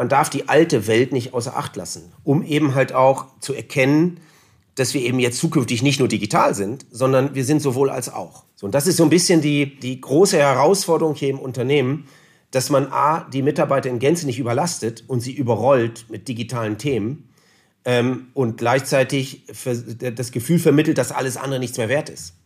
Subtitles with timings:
[0.00, 4.20] man darf die alte Welt nicht außer Acht lassen, um eben halt auch zu erkennen,
[4.74, 8.44] dass wir eben jetzt zukünftig nicht nur digital sind, sondern wir sind sowohl als auch.
[8.56, 12.06] So, und das ist so ein bisschen die, die große Herausforderung hier im Unternehmen,
[12.50, 17.28] dass man A, die Mitarbeiter in Gänze nicht überlastet und sie überrollt mit digitalen Themen
[17.84, 19.44] ähm, und gleichzeitig
[19.98, 22.36] das Gefühl vermittelt, dass alles andere nichts mehr wert ist.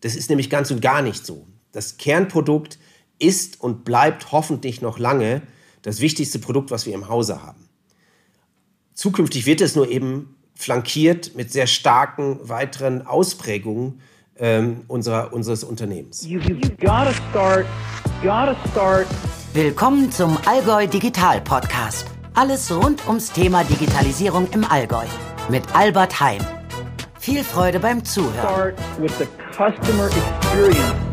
[0.00, 1.46] Das ist nämlich ganz und gar nicht so.
[1.70, 2.78] Das Kernprodukt
[3.18, 5.42] ist und bleibt hoffentlich noch lange
[5.84, 7.68] das wichtigste Produkt, was wir im Hause haben.
[8.94, 14.00] Zukünftig wird es nur eben flankiert mit sehr starken weiteren Ausprägungen
[14.38, 16.26] ähm, unserer, unseres Unternehmens.
[16.26, 17.66] You, you gotta start,
[18.22, 19.06] gotta start.
[19.52, 22.06] Willkommen zum Allgäu Digital Podcast.
[22.32, 25.04] Alles rund ums Thema Digitalisierung im Allgäu
[25.50, 26.40] mit Albert Heim.
[27.18, 28.74] Viel Freude beim Zuhören.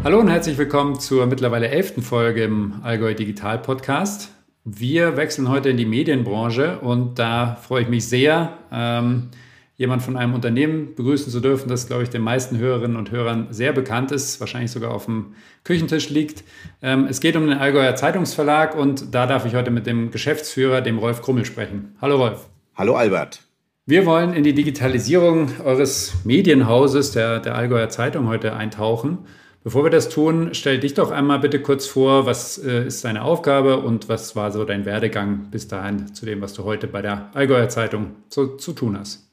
[0.03, 4.29] Hallo und herzlich willkommen zur mittlerweile elften Folge im Allgäu Digital Podcast.
[4.63, 9.29] Wir wechseln heute in die Medienbranche und da freue ich mich sehr, ähm,
[9.75, 13.47] jemand von einem Unternehmen begrüßen zu dürfen, das, glaube ich, den meisten Hörerinnen und Hörern
[13.49, 16.43] sehr bekannt ist, wahrscheinlich sogar auf dem Küchentisch liegt.
[16.83, 20.81] Ähm, es geht um den Allgäuer Zeitungsverlag und da darf ich heute mit dem Geschäftsführer,
[20.81, 21.95] dem Rolf Krummel, sprechen.
[21.99, 22.47] Hallo Rolf.
[22.75, 23.41] Hallo Albert.
[23.87, 29.25] Wir wollen in die Digitalisierung eures Medienhauses, der, der Allgäuer Zeitung, heute eintauchen.
[29.63, 33.23] Bevor wir das tun, stell dich doch einmal bitte kurz vor, was äh, ist deine
[33.23, 37.03] Aufgabe und was war so dein Werdegang bis dahin zu dem, was du heute bei
[37.03, 39.27] der Allgäuer Zeitung so, zu tun hast.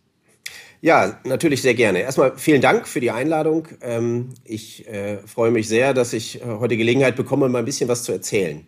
[0.83, 2.01] Ja, natürlich sehr gerne.
[2.01, 3.69] Erstmal vielen Dank für die Einladung.
[3.81, 7.89] Ähm, ich äh, freue mich sehr, dass ich äh, heute Gelegenheit bekomme, mal ein bisschen
[7.89, 8.67] was zu erzählen.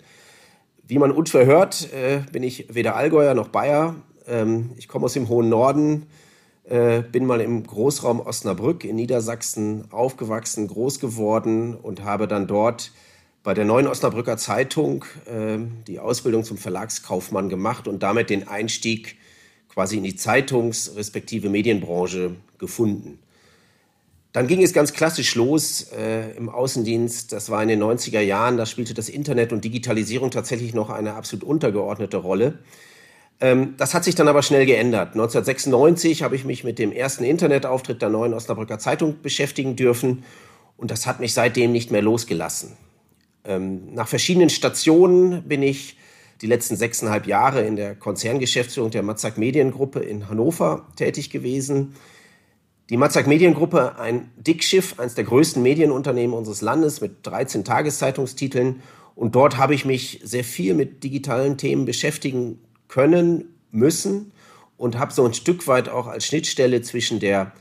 [0.83, 3.97] Wie man unschwer hört, äh, bin ich weder Allgäuer noch Bayer.
[4.27, 6.07] Ähm, ich komme aus dem hohen Norden,
[6.71, 12.93] äh, bin mal im Großraum Osnabrück in Niedersachsen aufgewachsen, groß geworden und habe dann dort
[13.43, 19.17] bei der Neuen Osnabrücker Zeitung äh, die Ausbildung zum Verlagskaufmann gemacht und damit den Einstieg
[19.69, 23.19] quasi in die Zeitungs- respektive Medienbranche gefunden.
[24.33, 27.33] Dann ging es ganz klassisch los äh, im Außendienst.
[27.33, 28.57] Das war in den 90er Jahren.
[28.57, 32.61] Da spielte das Internet und Digitalisierung tatsächlich noch eine absolut untergeordnete Rolle.
[33.41, 35.13] Ähm, das hat sich dann aber schnell geändert.
[35.13, 40.25] 1996 habe ich mich mit dem ersten Internetauftritt der neuen Osnabrücker Zeitung beschäftigen dürfen
[40.77, 42.77] und das hat mich seitdem nicht mehr losgelassen.
[43.45, 45.97] Ähm, nach verschiedenen Stationen bin ich
[46.43, 51.95] die letzten sechseinhalb Jahre in der Konzerngeschäftsführung der Matzak Mediengruppe in Hannover tätig gewesen.
[52.89, 58.83] Die Matzak Mediengruppe, ein Dickschiff, eines der größten Medienunternehmen unseres Landes mit 13 Tageszeitungstiteln.
[59.15, 62.59] Und dort habe ich mich sehr viel mit digitalen Themen beschäftigen
[62.91, 64.33] können, müssen
[64.77, 67.53] und habe so ein Stück weit auch als Schnittstelle zwischen der,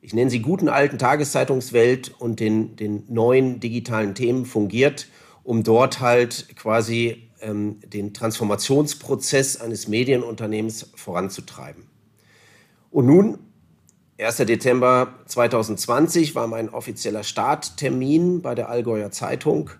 [0.00, 5.08] ich nenne sie guten alten Tageszeitungswelt und den, den neuen digitalen Themen fungiert,
[5.44, 11.84] um dort halt quasi ähm, den Transformationsprozess eines Medienunternehmens voranzutreiben.
[12.90, 13.38] Und nun,
[14.18, 14.38] 1.
[14.38, 19.70] Dezember 2020 war mein offizieller Starttermin bei der Allgäuer Zeitung.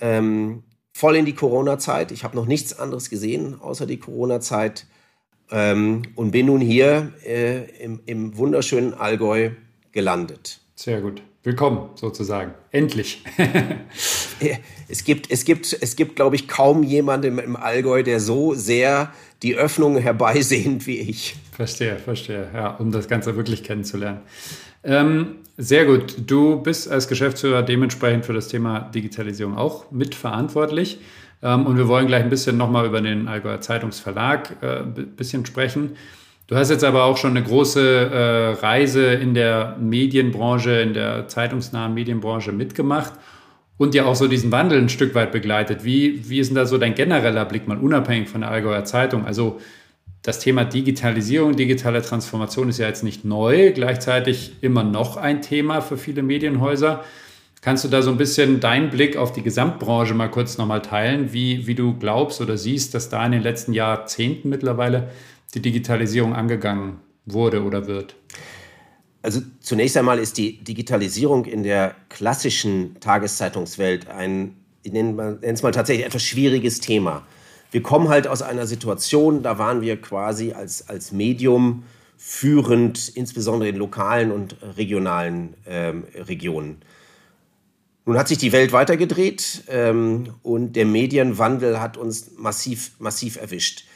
[0.00, 0.62] Ähm,
[0.94, 2.12] voll in die Corona-Zeit.
[2.12, 4.86] Ich habe noch nichts anderes gesehen außer die Corona-Zeit
[5.50, 9.50] ähm, und bin nun hier äh, im, im wunderschönen Allgäu
[9.92, 10.60] gelandet.
[10.76, 11.20] Sehr gut.
[11.42, 12.54] Willkommen sozusagen.
[12.70, 13.22] Endlich.
[14.88, 19.12] es gibt, es gibt, es gibt, glaube ich, kaum jemanden im, Allgäu, der so sehr
[19.42, 21.36] die Öffnung herbeisehnt wie ich.
[21.52, 22.48] Verstehe, verstehe.
[22.54, 24.22] Ja, um das Ganze wirklich kennenzulernen.
[24.84, 26.16] Ähm, sehr gut.
[26.26, 30.98] Du bist als Geschäftsführer dementsprechend für das Thema Digitalisierung auch mitverantwortlich.
[31.42, 35.46] Ähm, und wir wollen gleich ein bisschen nochmal über den Allgäuer Zeitungsverlag äh, ein bisschen
[35.46, 35.96] sprechen.
[36.46, 41.26] Du hast jetzt aber auch schon eine große äh, Reise in der Medienbranche, in der
[41.28, 43.14] zeitungsnahen Medienbranche mitgemacht
[43.78, 45.84] und ja auch so diesen Wandel ein Stück weit begleitet.
[45.84, 49.24] Wie, wie ist denn da so dein genereller Blick, mal unabhängig von der Allgäuer Zeitung?
[49.24, 49.58] Also
[50.24, 55.82] das Thema Digitalisierung, digitale Transformation ist ja jetzt nicht neu, gleichzeitig immer noch ein Thema
[55.82, 57.04] für viele Medienhäuser.
[57.60, 61.34] Kannst du da so ein bisschen deinen Blick auf die Gesamtbranche mal kurz nochmal teilen,
[61.34, 65.10] wie, wie du glaubst oder siehst, dass da in den letzten Jahrzehnten mittlerweile
[65.52, 68.16] die Digitalisierung angegangen wurde oder wird?
[69.20, 75.70] Also zunächst einmal ist die Digitalisierung in der klassischen Tageszeitungswelt ein, ich nenne es mal
[75.70, 77.26] tatsächlich etwas schwieriges Thema
[77.74, 81.82] wir kommen halt aus einer Situation, da waren wir quasi als, als Medium
[82.16, 86.82] führend, insbesondere in lokalen und regionalen ähm, Regionen.
[88.04, 93.86] Nun hat sich die Welt weitergedreht ähm, und der Medienwandel hat uns massiv, massiv erwischt.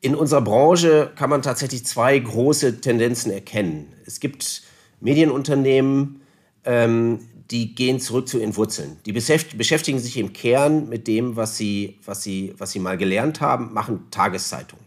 [0.00, 3.92] In unserer Branche kann man tatsächlich zwei große Tendenzen erkennen.
[4.04, 4.62] Es gibt
[4.98, 6.22] Medienunternehmen,
[6.64, 7.20] ähm,
[7.50, 8.96] die gehen zurück zu ihren Wurzeln.
[9.06, 13.40] Die beschäftigen sich im Kern mit dem, was sie, was sie, was sie mal gelernt
[13.40, 14.84] haben, machen Tageszeitungen.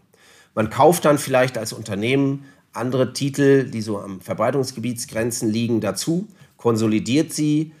[0.54, 7.32] Man kauft dann vielleicht als Unternehmen andere Titel, die so am Verbreitungsgebietsgrenzen liegen, dazu, konsolidiert
[7.32, 7.72] sie,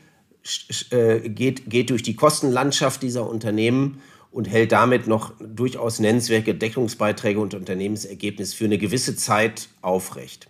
[0.90, 4.00] äh, geht, geht durch die Kostenlandschaft dieser Unternehmen
[4.30, 10.48] und hält damit noch durchaus nennenswerte Deckungsbeiträge und Unternehmensergebnis für eine gewisse Zeit aufrecht.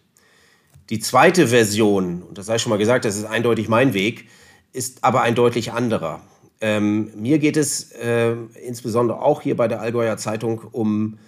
[0.91, 4.27] Die zweite Version, und das sei schon mal gesagt, das ist eindeutig mein Weg,
[4.73, 6.21] ist aber ein deutlich anderer.
[6.61, 8.35] Ähm, mir geht es äh,
[8.67, 11.19] insbesondere auch hier bei der Allgäuer Zeitung um,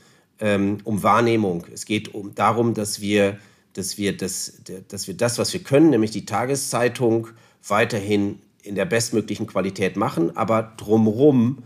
[0.41, 1.65] ähm, um Wahrnehmung.
[1.73, 3.39] Es geht um, darum, dass wir,
[3.75, 7.29] dass, wir das, dass wir das, was wir können, nämlich die Tageszeitung,
[7.67, 11.63] weiterhin in der bestmöglichen Qualität machen, aber drumherum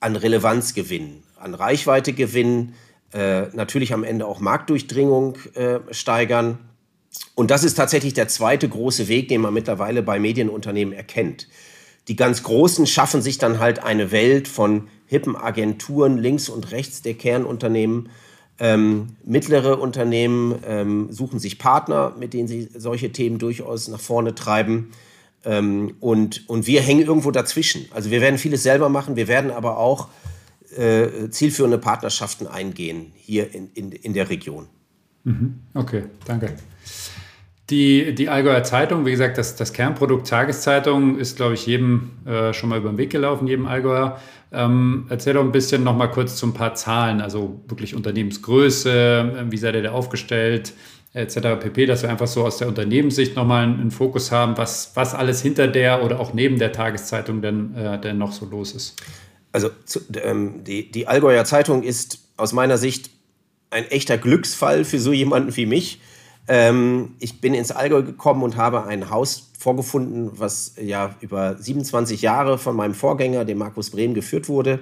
[0.00, 2.74] an Relevanz gewinnen, an Reichweite gewinnen,
[3.12, 6.58] äh, natürlich am Ende auch Marktdurchdringung äh, steigern.
[7.34, 11.48] Und das ist tatsächlich der zweite große Weg, den man mittlerweile bei Medienunternehmen erkennt.
[12.08, 17.02] Die ganz Großen schaffen sich dann halt eine Welt von hippen Agenturen links und rechts
[17.02, 18.10] der Kernunternehmen.
[18.60, 24.34] Ähm, mittlere Unternehmen ähm, suchen sich Partner, mit denen sie solche Themen durchaus nach vorne
[24.34, 24.92] treiben.
[25.44, 27.86] Ähm, und, und wir hängen irgendwo dazwischen.
[27.90, 30.08] Also wir werden vieles selber machen, wir werden aber auch
[30.76, 34.66] äh, zielführende Partnerschaften eingehen hier in, in, in der Region.
[35.24, 35.60] Mhm.
[35.74, 36.54] Okay, danke.
[37.70, 42.52] Die, die Allgäuer Zeitung, wie gesagt, das, das Kernprodukt Tageszeitung ist, glaube ich, jedem äh,
[42.52, 44.20] schon mal über den Weg gelaufen, jedem Allgäuer.
[44.52, 49.46] Ähm, erzähl doch ein bisschen noch mal kurz zu ein paar Zahlen, also wirklich Unternehmensgröße,
[49.48, 50.74] wie seid ihr da aufgestellt,
[51.14, 51.58] etc.
[51.60, 55.40] pp., dass wir einfach so aus der Unternehmenssicht nochmal einen Fokus haben, was, was alles
[55.40, 58.96] hinter der oder auch neben der Tageszeitung denn, äh, denn noch so los ist.
[59.52, 63.10] Also zu, ähm, die, die Allgäuer Zeitung ist aus meiner Sicht
[63.70, 66.00] ein echter Glücksfall für so jemanden wie mich.
[66.46, 72.22] Ähm, ich bin ins Allgäu gekommen und habe ein Haus vorgefunden, was ja über 27
[72.22, 74.80] Jahre von meinem Vorgänger, dem Markus Brehm, geführt wurde.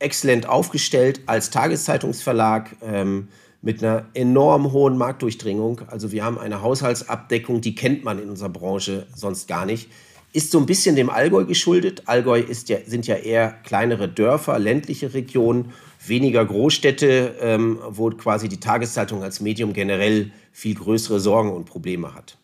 [0.00, 2.76] Exzellent aufgestellt als Tageszeitungsverlag.
[2.82, 3.28] Ähm,
[3.60, 5.82] mit einer enorm hohen Marktdurchdringung.
[5.88, 9.90] Also wir haben eine Haushaltsabdeckung, die kennt man in unserer Branche sonst gar nicht.
[10.32, 12.02] Ist so ein bisschen dem Allgäu geschuldet.
[12.06, 15.72] Allgäu ja, sind ja eher kleinere Dörfer, ländliche Regionen,
[16.06, 22.14] weniger Großstädte, ähm, wo quasi die Tageszeitung als Medium generell viel größere Sorgen und Probleme
[22.14, 22.38] hat.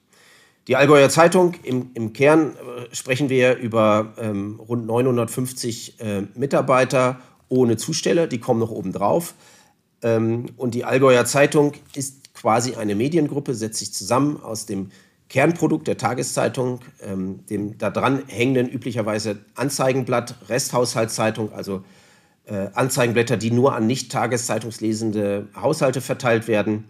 [0.67, 7.21] Die Allgäuer Zeitung, im, im Kern äh, sprechen wir über ähm, rund 950 äh, Mitarbeiter
[7.49, 9.35] ohne Zusteller, die kommen noch oben drauf.
[10.03, 14.91] Ähm, und die Allgäuer Zeitung ist quasi eine Mediengruppe, setzt sich zusammen aus dem
[15.29, 21.83] Kernprodukt der Tageszeitung, ähm, dem da dran hängenden üblicherweise Anzeigenblatt, Resthaushaltszeitung, also
[22.53, 26.85] Anzeigenblätter, die nur an nicht tageszeitungslesende Haushalte verteilt werden.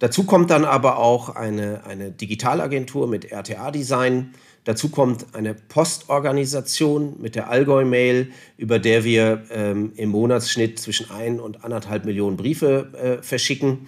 [0.00, 4.34] Dazu kommt dann aber auch eine, eine Digitalagentur mit RTA-Design,
[4.64, 11.10] Dazu kommt eine Postorganisation mit der Allgäu Mail, über der wir ähm, im Monatsschnitt zwischen
[11.10, 13.86] ein und anderthalb Millionen Briefe äh, verschicken.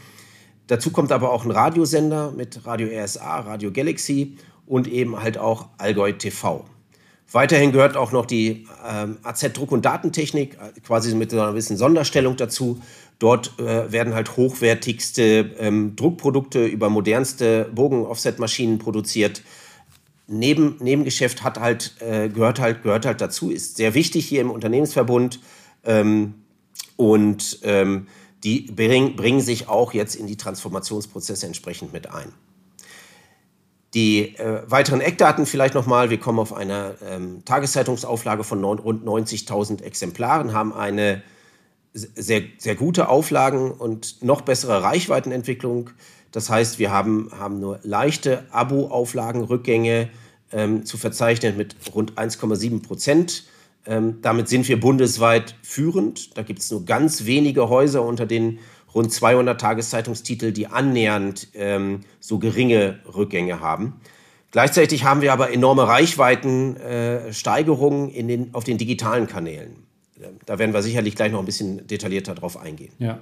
[0.69, 5.69] Dazu kommt aber auch ein Radiosender mit Radio RSA, Radio Galaxy und eben halt auch
[5.77, 6.65] Allgäu TV.
[7.33, 11.79] Weiterhin gehört auch noch die ähm, AZ Druck- und Datentechnik, äh, quasi mit einer gewissen
[11.79, 12.81] Sonderstellung dazu.
[13.19, 19.43] Dort äh, werden halt hochwertigste ähm, Druckprodukte über modernste Bogen-Offset-Maschinen produziert.
[20.27, 24.51] Neben, Nebengeschäft hat halt, äh, gehört halt, gehört halt dazu, ist sehr wichtig hier im
[24.51, 25.41] Unternehmensverbund
[25.85, 26.35] ähm,
[26.97, 28.09] und ähm,
[28.45, 32.33] die bring, bringen sich auch jetzt in die Transformationsprozesse entsprechend mit ein.
[33.95, 36.09] Die äh, weiteren Eckdaten vielleicht nochmal.
[36.09, 41.23] Wir kommen auf eine ähm, Tageszeitungsauflage von neun, rund 90.000 Exemplaren, haben eine
[41.93, 45.91] sehr, sehr gute Auflagen und noch bessere Reichweitenentwicklung.
[46.31, 50.09] Das heißt, wir haben, haben nur leichte Abo-Auflagenrückgänge
[50.53, 53.45] ähm, zu verzeichnen mit rund 1,7 Prozent.
[53.85, 56.37] Ähm, damit sind wir bundesweit führend.
[56.39, 58.59] Da gibt es nur ganz wenige Häuser unter den
[58.95, 64.01] rund 200 Tageszeitungstitel, die annähernd ähm, so geringe Rückgänge haben.
[64.51, 69.77] Gleichzeitig haben wir aber enorme Reichweitensteigerungen äh, den, auf den digitalen Kanälen.
[70.47, 72.93] Da werden wir sicherlich gleich noch ein bisschen detaillierter drauf eingehen.
[72.99, 73.21] Ja.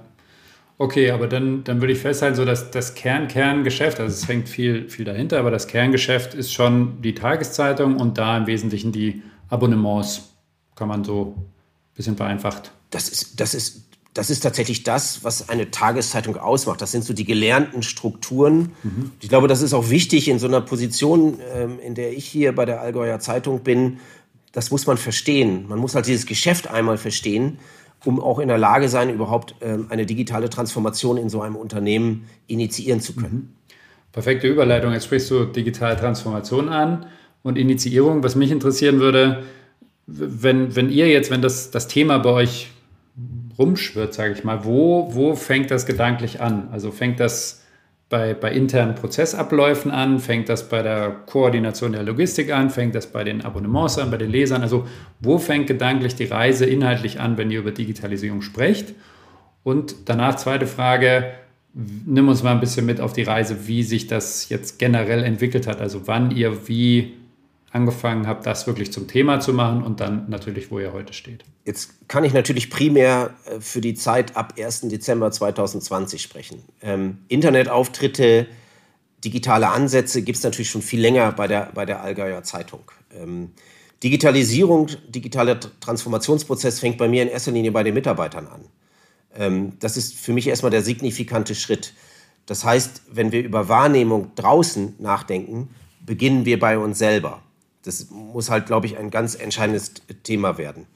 [0.77, 4.49] Okay, aber dann, dann würde ich festhalten, so dass das Kern, Kerngeschäft, also es hängt
[4.49, 9.21] viel, viel dahinter, aber das Kerngeschäft ist schon die Tageszeitung und da im Wesentlichen die
[9.49, 10.29] Abonnements,
[10.75, 11.45] kann man so ein
[11.93, 12.71] bisschen vereinfacht.
[12.89, 16.81] Das ist, das ist, das ist tatsächlich das, was eine Tageszeitung ausmacht.
[16.81, 18.73] Das sind so die gelernten Strukturen.
[18.83, 19.11] Mhm.
[19.21, 22.53] Ich glaube, das ist auch wichtig in so einer Position, ähm, in der ich hier
[22.53, 23.99] bei der Allgäuer Zeitung bin.
[24.51, 25.67] Das muss man verstehen.
[25.69, 27.57] Man muss halt dieses Geschäft einmal verstehen
[28.05, 32.27] um auch in der Lage sein, überhaupt ähm, eine digitale Transformation in so einem Unternehmen
[32.47, 33.33] initiieren zu können.
[33.33, 33.75] Mhm.
[34.11, 34.91] Perfekte Überleitung.
[34.91, 37.05] Jetzt sprichst du digitale Transformation an.
[37.43, 38.23] und Initiierung.
[38.23, 39.43] Was mich interessieren würde,
[40.05, 42.69] wenn, wenn ihr jetzt, wenn das, das Thema bei euch
[43.57, 46.69] rumschwirrt, sage ich mal, wo, wo fängt das gedanklich an?
[46.71, 47.61] Also fängt das
[48.09, 53.07] bei, bei internen Prozessabläufen an, fängt das bei der Koordination der Logistik an, fängt das
[53.07, 54.61] bei den Abonnements an, bei den Lesern?
[54.61, 54.85] Also
[55.19, 58.93] wo fängt gedanklich die Reise inhaltlich an, wenn ihr über Digitalisierung sprecht?
[59.63, 61.31] Und danach zweite Frage,
[61.73, 65.65] nimm uns mal ein bisschen mit auf die Reise, wie sich das jetzt generell entwickelt
[65.67, 65.79] hat.
[65.79, 67.13] Also wann ihr wie
[67.71, 71.45] angefangen habt, das wirklich zum Thema zu machen und dann natürlich, wo ihr heute steht.
[71.65, 74.81] Jetzt kann ich natürlich primär äh, für die Zeit ab 1.
[74.81, 76.63] Dezember 2020 sprechen.
[76.81, 78.47] Ähm, Internetauftritte,
[79.23, 82.91] digitale Ansätze gibt es natürlich schon viel länger bei der, bei der Allgäuer Zeitung.
[83.13, 83.51] Ähm,
[84.03, 88.65] Digitalisierung, digitaler Transformationsprozess fängt bei mir in erster Linie bei den Mitarbeitern an.
[89.35, 91.93] Ähm, das ist für mich erstmal der signifikante Schritt.
[92.47, 95.69] Das heißt, wenn wir über Wahrnehmung draußen nachdenken,
[96.03, 97.43] beginnen wir bei uns selber.
[97.83, 100.87] Das muss halt, glaube ich, ein ganz entscheidendes Thema werden.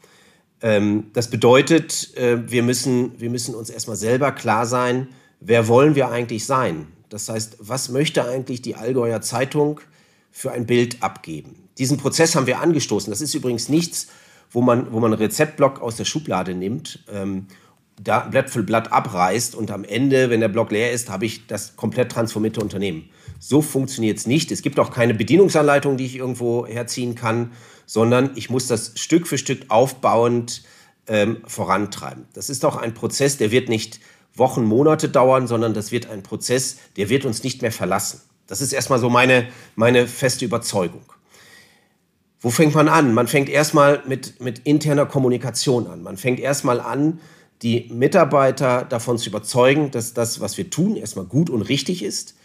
[0.65, 5.07] Ähm, das bedeutet, äh, wir, müssen, wir müssen uns erstmal selber klar sein,
[5.39, 6.87] wer wollen wir eigentlich sein?
[7.09, 9.79] Das heißt, was möchte eigentlich die Allgäuer Zeitung
[10.31, 11.55] für ein Bild abgeben?
[11.77, 13.11] Diesen Prozess haben wir angestoßen.
[13.11, 14.07] Das ist übrigens nichts,
[14.49, 17.45] wo man, wo man einen Rezeptblock aus der Schublade nimmt, ähm,
[18.01, 21.45] da Blatt für Blatt abreißt und am Ende, wenn der Block leer ist, habe ich
[21.45, 23.07] das komplett transformierte Unternehmen.
[23.39, 24.51] So funktioniert es nicht.
[24.51, 27.51] Es gibt auch keine Bedienungsanleitung, die ich irgendwo herziehen kann,
[27.85, 30.63] sondern ich muss das Stück für Stück aufbauend
[31.07, 32.25] ähm, vorantreiben.
[32.33, 33.99] Das ist auch ein Prozess, der wird nicht
[34.33, 38.21] Wochen, Monate dauern, sondern das wird ein Prozess, der wird uns nicht mehr verlassen.
[38.47, 41.03] Das ist erstmal so meine, meine feste Überzeugung.
[42.41, 43.13] Wo fängt man an?
[43.13, 46.03] Man fängt erstmal mit, mit interner Kommunikation an.
[46.03, 47.19] Man fängt erstmal an,
[47.61, 52.35] die Mitarbeiter davon zu überzeugen, dass das, was wir tun, erstmal gut und richtig ist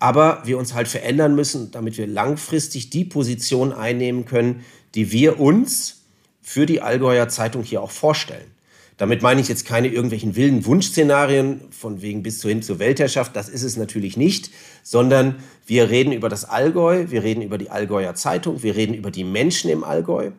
[0.00, 5.40] aber wir uns halt verändern müssen, damit wir langfristig die Position einnehmen können, die wir
[5.40, 6.02] uns
[6.42, 8.50] für die Allgäuer Zeitung hier auch vorstellen.
[8.96, 13.48] Damit meine ich jetzt keine irgendwelchen wilden Wunschszenarien von wegen bis hin zur Weltherrschaft, das
[13.48, 14.50] ist es natürlich nicht,
[14.82, 19.10] sondern wir reden über das Allgäu, wir reden über die Allgäuer Zeitung, wir reden über
[19.10, 20.32] die Menschen im Allgäu.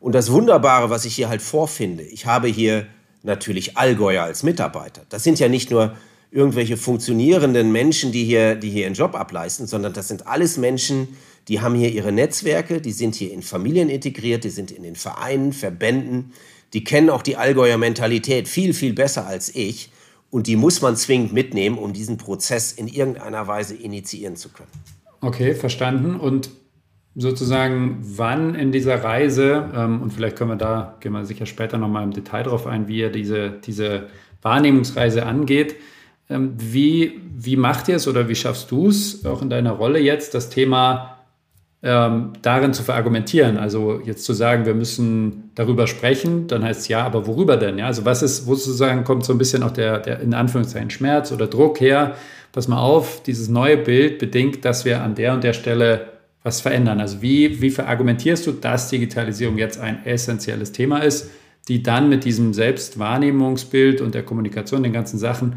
[0.00, 2.86] Und das Wunderbare, was ich hier halt vorfinde, ich habe hier
[3.22, 5.02] natürlich Allgäuer als Mitarbeiter.
[5.10, 5.94] Das sind ja nicht nur
[6.30, 11.08] irgendwelche funktionierenden Menschen, die hier, die hier ihren Job ableisten, sondern das sind alles Menschen,
[11.48, 14.96] die haben hier ihre Netzwerke, die sind hier in Familien integriert, die sind in den
[14.96, 16.32] Vereinen, Verbänden,
[16.72, 19.90] die kennen auch die Allgäuer Mentalität viel, viel besser als ich.
[20.30, 24.68] Und die muss man zwingend mitnehmen, um diesen Prozess in irgendeiner Weise initiieren zu können.
[25.20, 26.16] Okay, verstanden.
[26.16, 26.50] Und
[27.14, 31.78] sozusagen, wann in dieser Reise, ähm, und vielleicht können wir da, gehen wir sicher später
[31.78, 34.08] nochmal im Detail drauf ein, wie ihr diese, diese
[34.42, 35.76] Wahrnehmungsreise angeht,
[36.28, 40.00] ähm, wie, wie macht ihr es oder wie schaffst du es, auch in deiner Rolle
[40.00, 41.15] jetzt, das Thema
[41.86, 43.58] ähm, darin zu verargumentieren?
[43.58, 47.78] Also jetzt zu sagen, wir müssen darüber sprechen, dann heißt es ja, aber worüber denn?
[47.78, 50.90] Ja, also was ist, wo sozusagen kommt so ein bisschen auch der, der in Anführungszeichen
[50.90, 52.16] Schmerz oder Druck her?
[52.50, 56.08] Pass mal auf, dieses neue Bild bedingt, dass wir an der und der Stelle
[56.42, 57.00] was verändern.
[57.00, 61.30] Also wie, wie verargumentierst du, dass Digitalisierung jetzt ein essentielles Thema ist,
[61.68, 65.56] die dann mit diesem Selbstwahrnehmungsbild und der Kommunikation, den ganzen Sachen,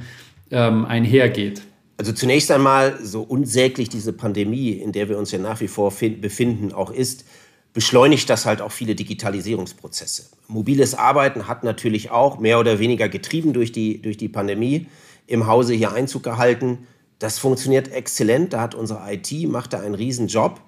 [0.51, 1.63] ähm, einhergeht?
[1.99, 5.91] Also zunächst einmal, so unsäglich diese Pandemie, in der wir uns ja nach wie vor
[5.91, 7.25] befinden, auch ist,
[7.73, 10.29] beschleunigt das halt auch viele Digitalisierungsprozesse.
[10.47, 14.87] Mobiles Arbeiten hat natürlich auch mehr oder weniger getrieben durch die, durch die Pandemie
[15.27, 16.87] im Hause hier Einzug gehalten.
[17.19, 18.53] Das funktioniert exzellent.
[18.53, 20.61] Da hat unsere IT, macht da einen riesen Job.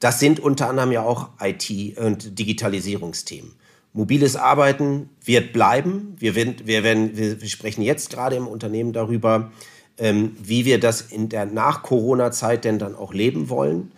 [0.00, 3.54] Das sind unter anderem ja auch IT- und Digitalisierungsthemen.
[3.94, 6.14] Mobiles Arbeiten wird bleiben.
[6.18, 9.50] Wir, werden, wir, werden, wir sprechen jetzt gerade im Unternehmen darüber,
[9.98, 13.92] ähm, wie wir das in der Nach-Corona-Zeit denn dann auch leben wollen.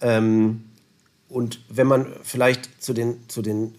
[0.00, 0.64] Ähm,
[1.28, 3.74] und wenn man vielleicht zu den, zu den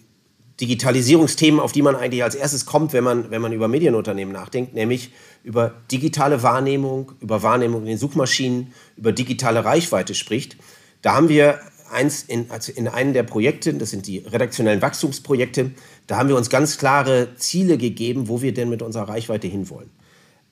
[0.60, 4.74] Digitalisierungsthemen, auf die man eigentlich als erstes kommt, wenn man, wenn man über Medienunternehmen nachdenkt,
[4.74, 5.12] nämlich
[5.44, 10.56] über digitale Wahrnehmung, über Wahrnehmung in den Suchmaschinen, über digitale Reichweite spricht,
[11.02, 15.72] da haben wir eins in, also in einem der Projekte, das sind die redaktionellen Wachstumsprojekte,
[16.06, 19.90] da haben wir uns ganz klare Ziele gegeben, wo wir denn mit unserer Reichweite hinwollen.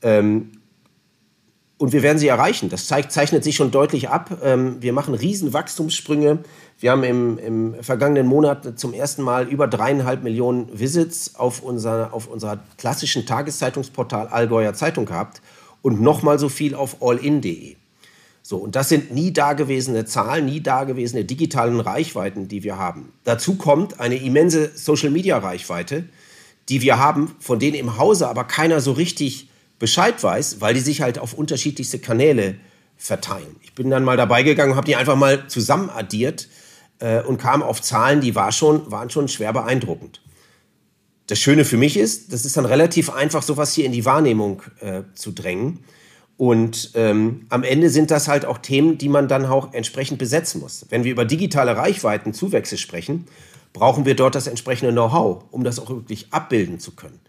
[0.03, 0.53] Ähm,
[1.77, 2.69] und wir werden sie erreichen.
[2.69, 4.39] Das zeigt, zeichnet sich schon deutlich ab.
[4.43, 6.39] Ähm, wir machen riesen Wachstumssprünge.
[6.79, 12.13] Wir haben im, im, vergangenen Monat zum ersten Mal über dreieinhalb Millionen Visits auf unser
[12.13, 15.41] auf unserer klassischen Tageszeitungsportal Allgäuer Zeitung gehabt
[15.83, 17.77] und nochmal so viel auf allin.de.
[18.47, 23.13] So, und das sind nie dagewesene Zahlen, nie dagewesene digitalen Reichweiten, die wir haben.
[23.25, 26.05] Dazu kommt eine immense Social-Media-Reichweite,
[26.69, 30.81] die wir haben, von denen im Hause aber keiner so richtig Bescheid weiß, weil die
[30.81, 32.57] sich halt auf unterschiedlichste Kanäle
[32.97, 33.57] verteilen.
[33.63, 36.49] Ich bin dann mal dabei gegangen habe die einfach mal zusammen addiert.
[37.01, 40.21] äh, und kam auf Zahlen, die war schon, waren schon schwer beeindruckend.
[41.27, 44.63] Das Schöne für mich ist, das ist dann relativ einfach, sowas hier in die Wahrnehmung
[44.81, 45.81] äh, zu drängen.
[46.37, 50.61] Und ähm, am Ende sind das halt auch Themen, die man dann auch entsprechend besetzen
[50.61, 50.87] muss.
[50.91, 53.27] Wenn wir über digitale Reichweiten, Zuwächse sprechen,
[53.73, 57.21] brauchen wir dort das entsprechende Know-how, um das auch wirklich abbilden zu können.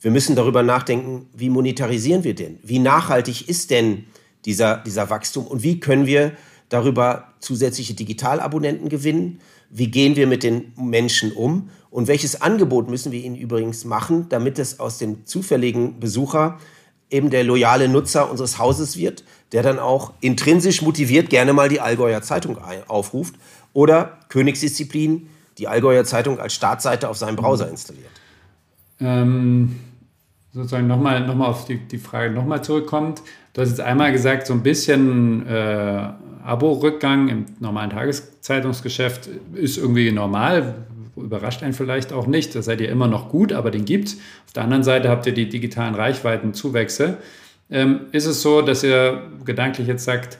[0.00, 2.58] Wir müssen darüber nachdenken, wie monetarisieren wir denn?
[2.62, 4.04] Wie nachhaltig ist denn
[4.44, 6.32] dieser, dieser Wachstum und wie können wir
[6.68, 9.40] darüber zusätzliche Digitalabonnenten gewinnen?
[9.70, 11.70] Wie gehen wir mit den Menschen um?
[11.90, 16.58] Und welches Angebot müssen wir ihnen übrigens machen, damit es aus dem zufälligen Besucher
[17.10, 21.80] eben der loyale Nutzer unseres Hauses wird, der dann auch intrinsisch motiviert gerne mal die
[21.80, 23.34] Allgäuer Zeitung aufruft
[23.72, 28.10] oder Königsdisziplin die Allgäuer Zeitung als Startseite auf seinem Browser installiert.
[29.00, 29.76] Ähm,
[30.52, 33.22] sozusagen nochmal noch mal auf die, die Frage nochmal zurückkommt.
[33.52, 36.08] Du hast jetzt einmal gesagt, so ein bisschen äh,
[36.44, 40.86] Abo-Rückgang im normalen Tageszeitungsgeschäft ist irgendwie normal,
[41.16, 42.54] überrascht einen vielleicht auch nicht.
[42.54, 44.14] Da seid ihr immer noch gut, aber den gibt es.
[44.46, 47.18] Auf der anderen Seite habt ihr die digitalen Reichweitenzuwächse.
[47.70, 50.38] Ähm, ist es so, dass ihr gedanklich jetzt sagt,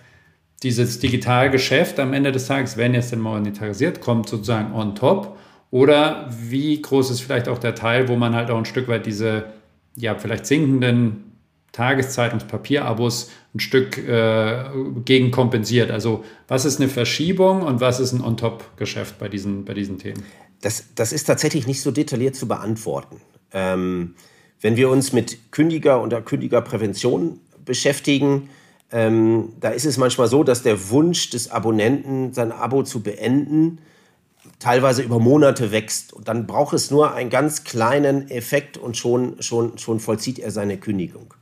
[0.63, 5.38] dieses Digitalgeschäft am Ende des Tages, wenn ihr es denn monetarisiert, kommt sozusagen on top?
[5.71, 9.07] Oder wie groß ist vielleicht auch der Teil, wo man halt auch ein Stück weit
[9.07, 9.45] diese,
[9.97, 11.33] ja, vielleicht sinkenden
[11.73, 14.65] Tageszeitungs-Papierabos ein Stück äh,
[15.05, 15.91] gegen kompensiert?
[15.91, 20.23] Also was ist eine Verschiebung und was ist ein On-Top-Geschäft bei diesen, bei diesen Themen?
[20.63, 23.21] Das, das ist tatsächlich nicht so detailliert zu beantworten.
[23.53, 24.15] Ähm,
[24.61, 28.49] wenn wir uns mit Kündiger- und Kündigerprävention beschäftigen,
[28.91, 33.79] ähm, da ist es manchmal so, dass der Wunsch des Abonnenten, sein Abo zu beenden,
[34.59, 36.13] teilweise über Monate wächst.
[36.13, 40.51] Und dann braucht es nur einen ganz kleinen Effekt und schon, schon, schon vollzieht er
[40.51, 41.35] seine Kündigung.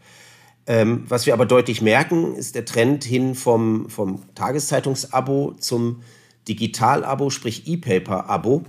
[0.67, 6.03] Ähm, was wir aber deutlich merken, ist der Trend hin vom, vom Tageszeitungsabo zum
[6.49, 8.65] Digital-Abo, sprich E-Paper-Abo.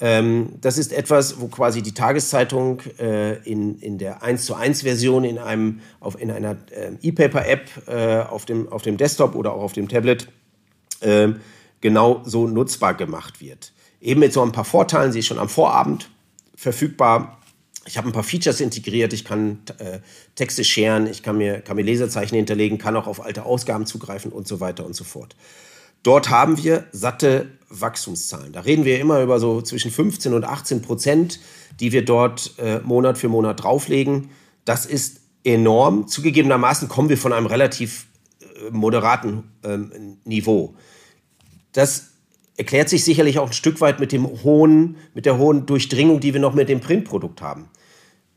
[0.00, 4.82] Ähm, das ist etwas, wo quasi die Tageszeitung äh, in, in der 1 zu 1
[4.82, 9.52] Version in, einem, auf, in einer äh, E-Paper-App äh, auf, dem, auf dem Desktop oder
[9.52, 10.28] auch auf dem Tablet
[11.00, 11.28] äh,
[11.80, 13.73] genau so nutzbar gemacht wird.
[14.04, 16.10] Eben mit so ein paar Vorteilen, sie ist schon am Vorabend
[16.54, 17.38] verfügbar.
[17.86, 20.00] Ich habe ein paar Features integriert, ich kann äh,
[20.34, 24.30] Texte scheren, ich kann mir, kann mir Lesezeichen hinterlegen, kann auch auf alte Ausgaben zugreifen
[24.30, 25.36] und so weiter und so fort.
[26.02, 28.52] Dort haben wir satte Wachstumszahlen.
[28.52, 31.40] Da reden wir immer über so zwischen 15 und 18 Prozent,
[31.80, 34.28] die wir dort äh, Monat für Monat drauflegen.
[34.66, 36.08] Das ist enorm.
[36.08, 38.06] Zugegebenermaßen kommen wir von einem relativ
[38.40, 40.74] äh, moderaten ähm, Niveau.
[41.72, 42.13] Das
[42.56, 46.32] erklärt sich sicherlich auch ein Stück weit mit dem hohen, mit der hohen Durchdringung, die
[46.32, 47.68] wir noch mit dem Printprodukt haben.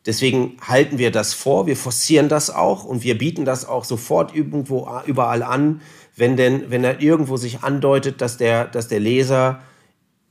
[0.06, 4.34] Deswegen halten wir das vor, wir forcieren das auch und wir bieten das auch sofort
[4.34, 5.82] irgendwo überall an,
[6.15, 9.62] wenn denn, wenn er irgendwo sich andeutet, dass der, dass der Leser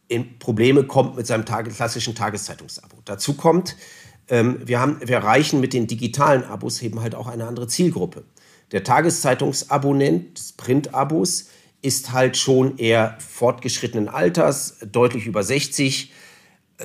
[0.08, 2.96] in Probleme kommt mit seinem Tage, klassischen Tageszeitungsabo.
[3.04, 3.76] Dazu kommt,
[4.28, 8.24] ähm, wir, haben, wir erreichen mit den digitalen Abos eben halt auch eine andere Zielgruppe.
[8.72, 11.50] Der Tageszeitungsabonnent des Printabos
[11.86, 16.12] ist halt schon eher fortgeschrittenen Alters, deutlich über 60.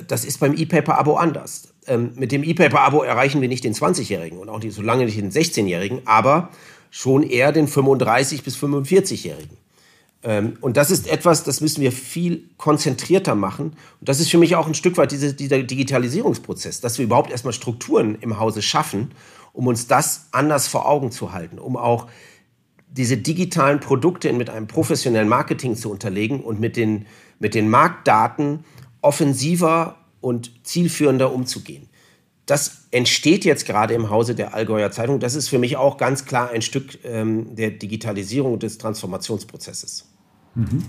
[0.06, 1.74] Das ist beim E-Paper-Abo anders.
[1.88, 5.18] Ähm, mit dem E-Paper-Abo erreichen wir nicht den 20-Jährigen und auch nicht, so lange nicht
[5.18, 6.50] den 16-Jährigen, aber
[6.90, 9.56] schon eher den 35- bis 45-Jährigen.
[10.22, 13.72] Ähm, und das ist etwas, das müssen wir viel konzentrierter machen.
[13.98, 17.32] Und das ist für mich auch ein Stück weit diese, dieser Digitalisierungsprozess, dass wir überhaupt
[17.32, 19.10] erstmal Strukturen im Hause schaffen,
[19.52, 22.06] um uns das anders vor Augen zu halten, um auch
[22.92, 27.06] diese digitalen Produkte mit einem professionellen Marketing zu unterlegen und mit den,
[27.38, 28.64] mit den Marktdaten
[29.00, 31.88] offensiver und zielführender umzugehen
[32.46, 35.20] das entsteht jetzt gerade im Hause der Allgäuer Zeitung.
[35.20, 40.08] Das ist für mich auch ganz klar ein Stück ähm, der Digitalisierung und des Transformationsprozesses.
[40.54, 40.84] Mhm.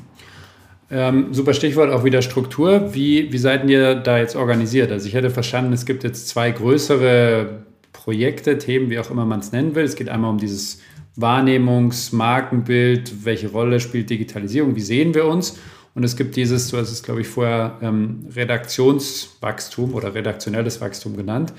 [0.89, 2.93] Ähm, super Stichwort auch wieder Struktur.
[2.93, 4.91] Wie, wie seid ihr da jetzt organisiert?
[4.91, 7.63] Also ich hätte verstanden, es gibt jetzt zwei größere
[7.93, 9.85] Projekte, Themen, wie auch immer man es nennen will.
[9.85, 10.81] Es geht einmal um dieses
[11.17, 15.59] Wahrnehmungs-, Markenbild, welche Rolle spielt Digitalisierung, wie sehen wir uns?
[15.95, 21.15] Und es gibt dieses, so ist es, glaube ich, vorher ähm, Redaktionswachstum oder redaktionelles Wachstum
[21.15, 21.53] genannt.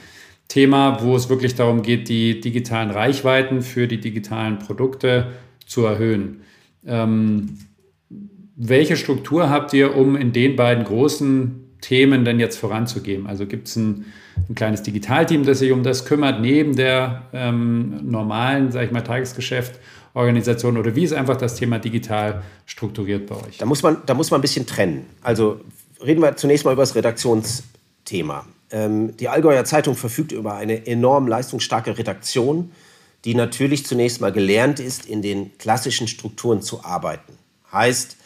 [0.48, 5.28] Thema, wo es wirklich darum geht, die digitalen Reichweiten für die digitalen Produkte
[5.66, 6.42] zu erhöhen.
[6.84, 7.58] Ähm,
[8.56, 13.26] welche Struktur habt ihr, um in den beiden großen Themen denn jetzt voranzugehen?
[13.26, 14.06] Also gibt es ein,
[14.48, 19.02] ein, kleines Digitalteam, das sich um das kümmert, neben der ähm, normalen, sage ich mal,
[19.02, 19.78] Tagesgeschäft?
[20.14, 23.58] Organisation oder wie ist einfach das Thema digital strukturiert bei euch?
[23.58, 25.06] Da muss man, da muss man ein bisschen trennen.
[25.22, 25.60] Also
[26.04, 28.46] reden wir zunächst mal über das Redaktionsthema.
[28.70, 32.70] Ähm, die Allgäuer Zeitung verfügt über eine enorm leistungsstarke Redaktion,
[33.24, 37.34] die natürlich zunächst mal gelernt ist, in den klassischen Strukturen zu arbeiten.
[37.72, 38.16] Heißt,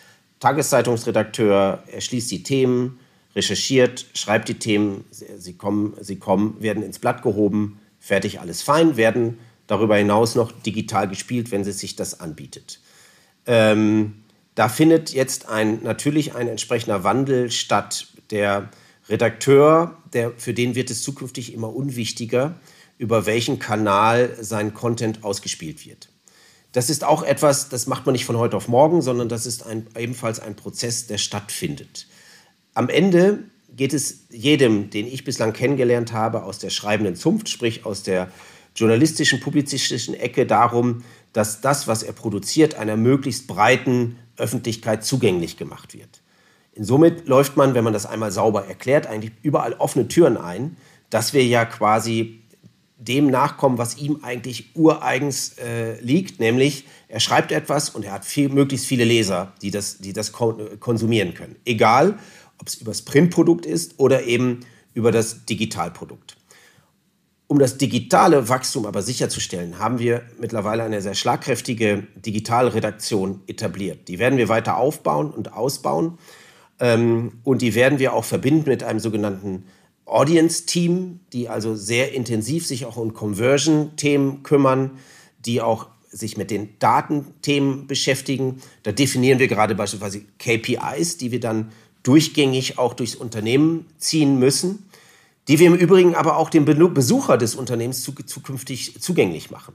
[0.41, 3.01] Tageszeitungsredakteur, er schließt die Themen,
[3.35, 8.97] recherchiert, schreibt die Themen, sie kommen, sie kommen, werden ins Blatt gehoben, fertig, alles fein,
[8.97, 12.81] werden darüber hinaus noch digital gespielt, wenn es sich das anbietet.
[13.47, 18.09] Ähm, da findet jetzt ein, natürlich ein entsprechender Wandel statt.
[18.31, 18.71] Der
[19.09, 22.59] Redakteur, der, für den wird es zukünftig immer unwichtiger,
[22.99, 26.09] über welchen Kanal sein Content ausgespielt wird.
[26.73, 29.65] Das ist auch etwas, das macht man nicht von heute auf morgen, sondern das ist
[29.65, 32.07] ein, ebenfalls ein Prozess, der stattfindet.
[32.79, 33.41] Am Ende
[33.75, 38.31] geht es jedem, den ich bislang kennengelernt habe, aus der schreibenden Zunft, sprich aus der
[38.77, 45.93] journalistischen, publizistischen Ecke darum, dass das, was er produziert, einer möglichst breiten Öffentlichkeit zugänglich gemacht
[45.93, 46.21] wird.
[46.73, 50.77] Insomit läuft man, wenn man das einmal sauber erklärt, eigentlich überall offene Türen ein,
[51.11, 52.43] dass wir ja quasi
[52.97, 58.25] dem nachkommen, was ihm eigentlich ureigens äh, liegt, nämlich er schreibt etwas und er hat
[58.25, 61.57] viel, möglichst viele Leser, die das, die das konsumieren können.
[61.65, 62.19] Egal,
[62.61, 64.61] ob es über das Printprodukt ist oder eben
[64.95, 66.37] über das Digitalprodukt.
[67.47, 74.09] Um das digitale Wachstum aber sicherzustellen, haben wir mittlerweile eine sehr schlagkräftige Digitalredaktion etabliert.
[74.09, 76.19] Die werden wir weiter aufbauen und ausbauen.
[76.79, 79.65] Ähm, und die werden wir auch verbinden mit einem sogenannten
[80.05, 84.99] Audience-Team, die also sehr intensiv sich auch um Conversion-Themen kümmern,
[85.39, 88.61] die auch sich mit den Datenthemen beschäftigen.
[88.83, 91.71] Da definieren wir gerade beispielsweise KPIs, die wir dann
[92.03, 94.89] durchgängig auch durchs Unternehmen ziehen müssen
[95.49, 99.75] die wir im Übrigen aber auch dem Besucher des Unternehmens zukünftig zugänglich machen.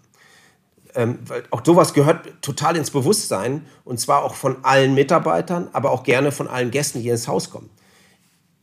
[0.96, 5.90] Ähm, weil auch sowas gehört total ins Bewusstsein und zwar auch von allen Mitarbeitern, aber
[5.90, 7.72] auch gerne von allen Gästen, die ins Haus kommen.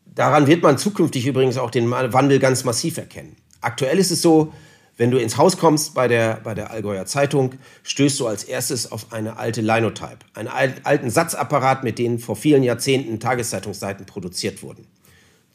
[0.06, 3.36] Daran wird man zukünftig übrigens auch den Wandel ganz massiv erkennen.
[3.60, 4.52] Aktuell ist es so,
[5.00, 8.92] wenn du ins Haus kommst bei der, bei der Allgäuer Zeitung, stößt du als erstes
[8.92, 14.86] auf eine alte Linotype, einen alten Satzapparat, mit denen vor vielen Jahrzehnten Tageszeitungsseiten produziert wurden.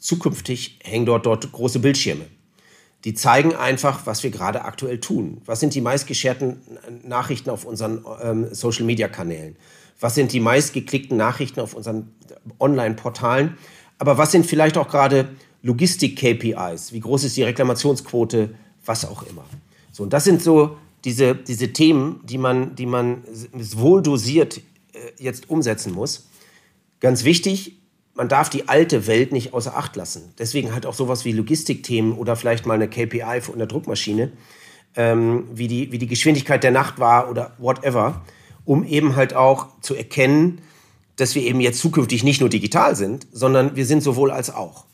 [0.00, 2.24] Zukünftig hängen dort, dort große Bildschirme.
[3.04, 5.40] Die zeigen einfach, was wir gerade aktuell tun.
[5.44, 6.60] Was sind die meistgescherten
[7.04, 9.54] Nachrichten auf unseren ähm, Social-Media-Kanälen?
[10.00, 12.10] Was sind die meistgeklickten Nachrichten auf unseren
[12.58, 13.56] Online-Portalen?
[13.98, 15.28] Aber was sind vielleicht auch gerade
[15.62, 16.92] Logistik-KPIs?
[16.92, 18.56] Wie groß ist die Reklamationsquote?
[18.86, 19.44] Was auch immer.
[19.92, 23.22] So, und das sind so diese, diese Themen, die man, die man
[23.52, 24.62] wohl dosiert äh,
[25.18, 26.28] jetzt umsetzen muss.
[27.00, 27.78] Ganz wichtig,
[28.14, 30.32] man darf die alte Welt nicht außer Acht lassen.
[30.38, 34.32] Deswegen halt auch sowas wie Logistikthemen oder vielleicht mal eine KPI von der Druckmaschine,
[34.96, 38.24] ähm, wie, die, wie die Geschwindigkeit der Nacht war oder whatever,
[38.64, 40.62] um eben halt auch zu erkennen,
[41.16, 44.86] dass wir eben jetzt zukünftig nicht nur digital sind, sondern wir sind sowohl als auch.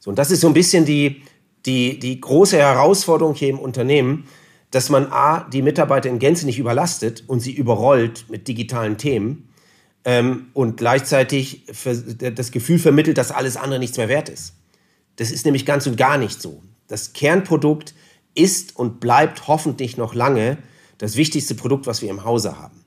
[0.00, 1.22] So, und das ist so ein bisschen die,
[1.68, 4.24] die, die große Herausforderung hier im Unternehmen,
[4.70, 9.50] dass man A, die Mitarbeiter in Gänze nicht überlastet und sie überrollt mit digitalen Themen
[10.04, 11.66] ähm, und gleichzeitig
[12.18, 14.54] das Gefühl vermittelt, dass alles andere nichts mehr wert ist.
[15.16, 16.62] Das ist nämlich ganz und gar nicht so.
[16.86, 17.94] Das Kernprodukt
[18.34, 20.58] ist und bleibt hoffentlich noch lange
[20.96, 22.84] das wichtigste Produkt, was wir im Hause haben.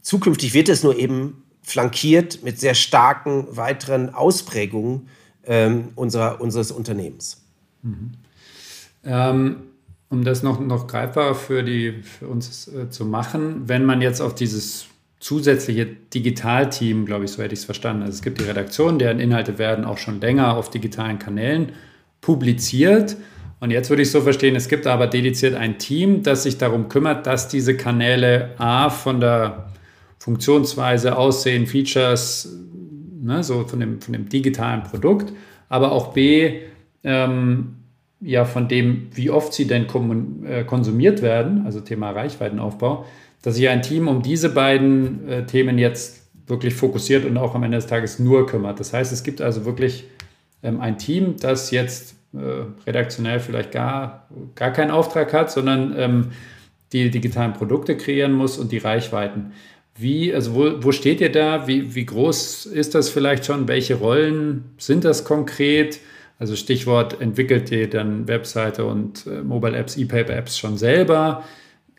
[0.00, 5.08] Zukünftig wird es nur eben flankiert mit sehr starken weiteren Ausprägungen
[5.44, 7.40] ähm, unserer, unseres Unternehmens.
[7.82, 8.12] Mhm.
[9.04, 9.56] Ähm,
[10.08, 14.20] um das noch, noch greifbarer für, die, für uns äh, zu machen, wenn man jetzt
[14.20, 14.86] auf dieses
[15.20, 18.02] zusätzliche Digitalteam, glaube ich, so hätte ich es verstanden.
[18.02, 21.72] Also es gibt die Redaktion, deren Inhalte werden auch schon länger auf digitalen Kanälen
[22.20, 23.16] publiziert.
[23.60, 26.88] Und jetzt würde ich so verstehen, es gibt aber dediziert ein Team, das sich darum
[26.88, 29.70] kümmert, dass diese Kanäle A von der
[30.18, 32.56] Funktionsweise, Aussehen, Features,
[33.22, 35.32] ne, so von dem, von dem digitalen Produkt,
[35.68, 36.60] aber auch B,
[37.04, 37.76] ähm,
[38.20, 39.86] ja, von dem, wie oft sie denn
[40.44, 43.06] äh, konsumiert werden, also Thema Reichweitenaufbau,
[43.42, 47.62] dass sich ein Team um diese beiden äh, Themen jetzt wirklich fokussiert und auch am
[47.62, 48.80] Ende des Tages nur kümmert.
[48.80, 50.04] Das heißt, es gibt also wirklich
[50.62, 56.26] ähm, ein Team, das jetzt äh, redaktionell vielleicht gar, gar keinen Auftrag hat, sondern ähm,
[56.92, 59.52] die digitalen Produkte kreieren muss und die Reichweiten.
[59.96, 61.66] Wie, also wo, wo steht ihr da?
[61.66, 63.68] Wie, wie groß ist das vielleicht schon?
[63.68, 66.00] Welche Rollen sind das konkret?
[66.40, 71.44] Also Stichwort, entwickelt ihr dann Webseite und äh, Mobile Apps, E-Paper Apps schon selber?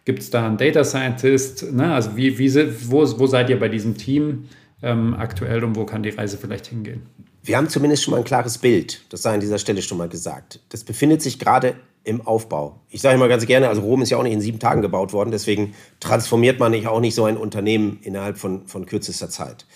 [0.04, 1.72] Gibt es da einen Data Scientist?
[1.72, 1.94] Ne?
[1.94, 2.52] Also wie, wie,
[2.90, 4.50] wo, wo seid ihr bei diesem Team
[4.82, 7.04] ähm, aktuell und wo kann die Reise vielleicht hingehen?
[7.44, 10.10] Wir haben zumindest schon mal ein klares Bild, das sei an dieser Stelle schon mal
[10.10, 10.60] gesagt.
[10.70, 12.82] Das befindet sich gerade im Aufbau.
[12.90, 15.14] Ich sage immer ganz gerne, also Rom ist ja auch nicht in sieben Tagen gebaut
[15.14, 19.68] worden, deswegen transformiert man nicht auch nicht so ein Unternehmen innerhalb von, von kürzester Zeit.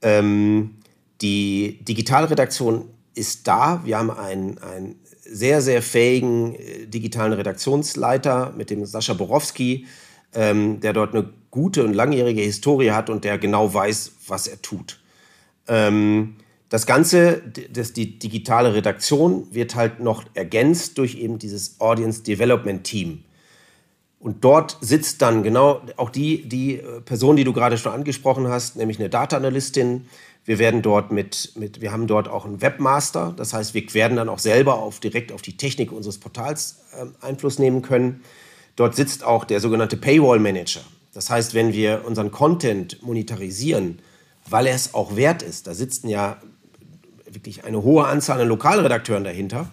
[0.00, 0.76] Ähm,
[1.20, 3.82] die Digitalredaktion ist da.
[3.84, 9.86] Wir haben ein, ein sehr, sehr fähigen äh, digitalen Redaktionsleiter mit dem Sascha Borowski,
[10.34, 14.60] ähm, der dort eine gute und langjährige Historie hat und der genau weiß, was er
[14.62, 15.00] tut.
[15.68, 16.36] Ähm,
[16.68, 17.42] das Ganze,
[17.72, 23.24] das, die digitale Redaktion, wird halt noch ergänzt durch eben dieses Audience Development Team.
[24.20, 28.48] Und dort sitzt dann genau auch die, die äh, Person, die du gerade schon angesprochen
[28.48, 30.06] hast, nämlich eine Data Analystin.
[30.44, 33.34] Wir werden dort mit, mit, wir haben dort auch einen Webmaster.
[33.36, 37.06] Das heißt, wir werden dann auch selber auf, direkt auf die Technik unseres Portals äh,
[37.24, 38.22] Einfluss nehmen können.
[38.76, 40.80] Dort sitzt auch der sogenannte Paywall Manager.
[41.12, 43.98] Das heißt, wenn wir unseren Content monetarisieren,
[44.48, 46.38] weil er es auch wert ist, da sitzen ja
[47.26, 49.70] wirklich eine hohe Anzahl an Lokalredakteuren dahinter.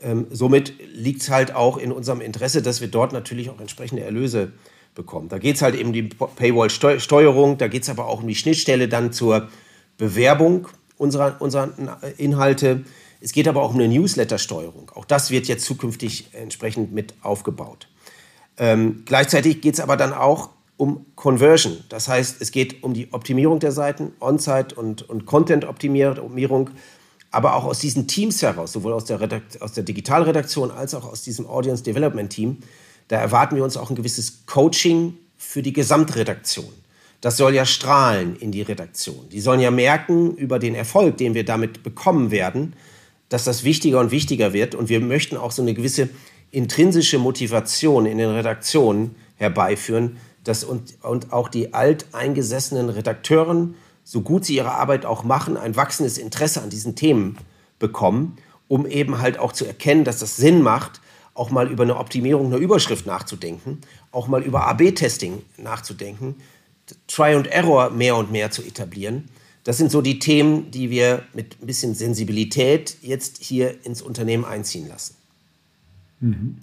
[0.00, 4.02] Ähm, somit liegt es halt auch in unserem Interesse, dass wir dort natürlich auch entsprechende
[4.02, 4.52] Erlöse
[4.94, 5.28] bekommen.
[5.28, 8.34] Da geht es halt eben um die Paywall-Steuerung, da geht es aber auch um die
[8.34, 9.48] Schnittstelle dann zur
[9.98, 11.70] Bewerbung unserer, unserer
[12.16, 12.84] Inhalte.
[13.20, 14.90] Es geht aber auch um eine Newsletter-Steuerung.
[14.94, 17.88] Auch das wird jetzt zukünftig entsprechend mit aufgebaut.
[18.56, 21.84] Ähm, gleichzeitig geht es aber dann auch um Conversion.
[21.88, 26.70] Das heißt, es geht um die Optimierung der Seiten, On-Site und, und Content-Optimierung,
[27.30, 31.04] aber auch aus diesen Teams heraus, sowohl aus der, Redakt aus der Digitalredaktion als auch
[31.04, 32.58] aus diesem Audience Development Team.
[33.08, 36.72] Da erwarten wir uns auch ein gewisses Coaching für die Gesamtredaktion.
[37.20, 39.28] Das soll ja strahlen in die Redaktion.
[39.30, 42.74] Die sollen ja merken über den Erfolg, den wir damit bekommen werden,
[43.28, 44.74] dass das wichtiger und wichtiger wird.
[44.74, 46.08] Und wir möchten auch so eine gewisse
[46.50, 54.44] intrinsische Motivation in den Redaktionen herbeiführen, dass und, und auch die alteingesessenen Redakteuren, so gut
[54.44, 57.36] sie ihre Arbeit auch machen, ein wachsendes Interesse an diesen Themen
[57.78, 61.00] bekommen, um eben halt auch zu erkennen, dass das Sinn macht,
[61.34, 66.36] auch mal über eine Optimierung einer Überschrift nachzudenken, auch mal über AB-Testing nachzudenken,
[67.06, 69.28] Try and Error mehr und mehr zu etablieren.
[69.64, 74.44] Das sind so die Themen, die wir mit ein bisschen Sensibilität jetzt hier ins Unternehmen
[74.44, 75.16] einziehen lassen.
[76.20, 76.56] Mhm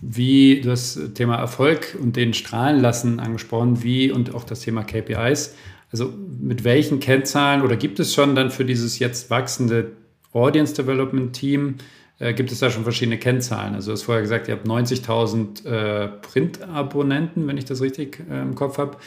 [0.00, 5.54] wie das Thema Erfolg und den Strahlen lassen angesprochen, wie und auch das Thema KPIs.
[5.90, 9.92] Also mit welchen Kennzahlen oder gibt es schon dann für dieses jetzt wachsende
[10.32, 11.76] Audience Development Team,
[12.18, 13.74] äh, gibt es da schon verschiedene Kennzahlen?
[13.74, 18.42] Also du hast vorher gesagt, ihr habt 90.000 äh, Print-Abonnenten, wenn ich das richtig äh,
[18.42, 18.98] im Kopf habe.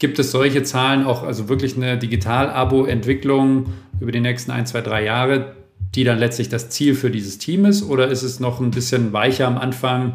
[0.00, 3.66] Gibt es solche Zahlen auch, also wirklich eine Digital-Abo-Entwicklung
[4.00, 5.54] über die nächsten ein, zwei, drei Jahre,
[5.94, 7.84] die dann letztlich das Ziel für dieses Team ist?
[7.84, 10.14] Oder ist es noch ein bisschen weicher am Anfang?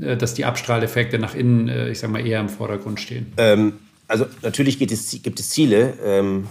[0.00, 3.32] Äh, dass die Abstrahleffekte nach innen, äh, ich sage mal, eher im Vordergrund stehen?
[3.36, 3.74] Ähm,
[4.06, 5.94] also natürlich es, gibt es Ziele.
[6.04, 6.46] Ähm,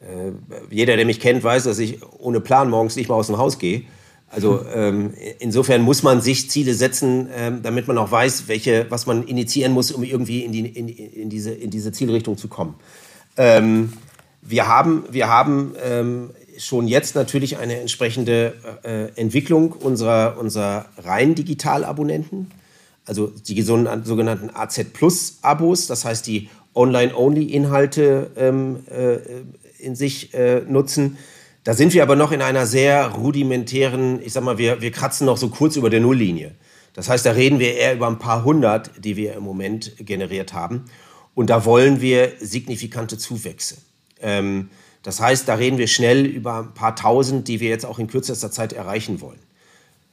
[0.00, 0.32] äh,
[0.70, 3.58] jeder, der mich kennt, weiß, dass ich ohne Plan morgens nicht mal aus dem Haus
[3.58, 3.82] gehe.
[4.30, 9.06] Also ähm, insofern muss man sich Ziele setzen, ähm, damit man auch weiß, welche, was
[9.06, 12.74] man initiieren muss, um irgendwie in, die, in, in diese, in diese Zielrichtung zu kommen.
[13.36, 13.92] Ähm,
[14.40, 21.34] wir haben, wir haben ähm, schon jetzt natürlich eine entsprechende äh, Entwicklung unserer, unserer rein
[21.34, 22.52] Digital-Abonnenten
[23.10, 29.18] also die sogenannten AZ Plus Abos, das heißt die Online-Only-Inhalte ähm, äh,
[29.84, 31.18] in sich äh, nutzen.
[31.64, 35.26] Da sind wir aber noch in einer sehr rudimentären, ich sag mal, wir, wir kratzen
[35.26, 36.54] noch so kurz über der Nulllinie.
[36.94, 40.52] Das heißt, da reden wir eher über ein paar hundert, die wir im Moment generiert
[40.54, 40.86] haben.
[41.34, 43.76] Und da wollen wir signifikante Zuwächse.
[44.20, 44.70] Ähm,
[45.02, 48.06] das heißt, da reden wir schnell über ein paar tausend, die wir jetzt auch in
[48.06, 49.38] kürzester Zeit erreichen wollen.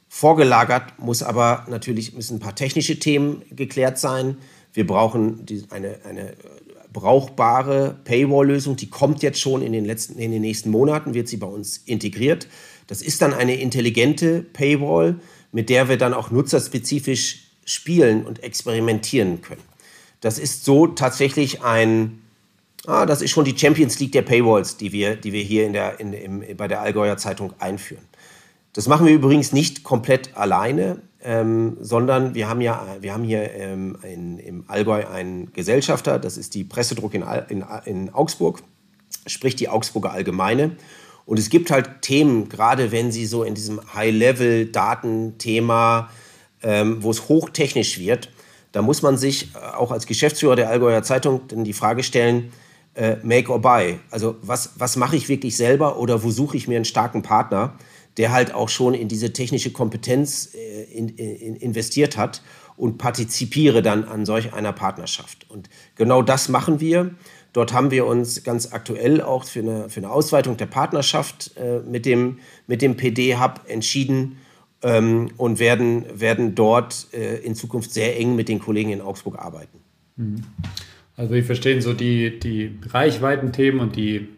[0.08, 4.38] Vorgelagert muss aber natürlich müssen ein paar technische Themen geklärt sein.
[4.72, 6.34] Wir brauchen die, eine, eine
[6.92, 11.36] brauchbare Paywall-Lösung, die kommt jetzt schon in den, letzten, in den nächsten Monaten, wird sie
[11.36, 12.48] bei uns integriert.
[12.86, 15.20] Das ist dann eine intelligente Paywall,
[15.52, 19.62] mit der wir dann auch nutzerspezifisch spielen und experimentieren können.
[20.20, 22.22] Das ist so tatsächlich ein,
[22.86, 25.72] ah, das ist schon die Champions League der Paywalls, die wir, die wir hier in
[25.72, 28.04] der, in, im, bei der Allgäuer Zeitung einführen.
[28.72, 33.52] Das machen wir übrigens nicht komplett alleine, ähm, sondern wir haben ja, wir haben hier
[33.54, 38.62] ähm, in, im Allgäu einen Gesellschafter, das ist die Pressedruck in, in, in Augsburg,
[39.26, 40.76] sprich die Augsburger Allgemeine.
[41.26, 46.08] Und es gibt halt Themen, gerade wenn Sie so in diesem High-Level-Datenthema,
[46.62, 48.30] ähm, wo es hochtechnisch wird,
[48.72, 52.52] da muss man sich äh, auch als Geschäftsführer der Allgäuer Zeitung dann die Frage stellen,
[52.94, 53.98] äh, make or buy.
[54.10, 57.74] Also was, was mache ich wirklich selber oder wo suche ich mir einen starken Partner?
[58.18, 62.42] Der halt auch schon in diese technische Kompetenz äh, in, in, investiert hat
[62.76, 65.46] und partizipiere dann an solch einer Partnerschaft.
[65.48, 67.12] Und genau das machen wir.
[67.52, 71.80] Dort haben wir uns ganz aktuell auch für eine, für eine Ausweitung der Partnerschaft äh,
[71.80, 74.36] mit, dem, mit dem PD-Hub entschieden
[74.82, 79.38] ähm, und werden, werden dort äh, in Zukunft sehr eng mit den Kollegen in Augsburg
[79.38, 79.78] arbeiten.
[80.16, 80.42] Mhm.
[81.16, 84.28] Also wir verstehen so die, die Reichweitenthemen und die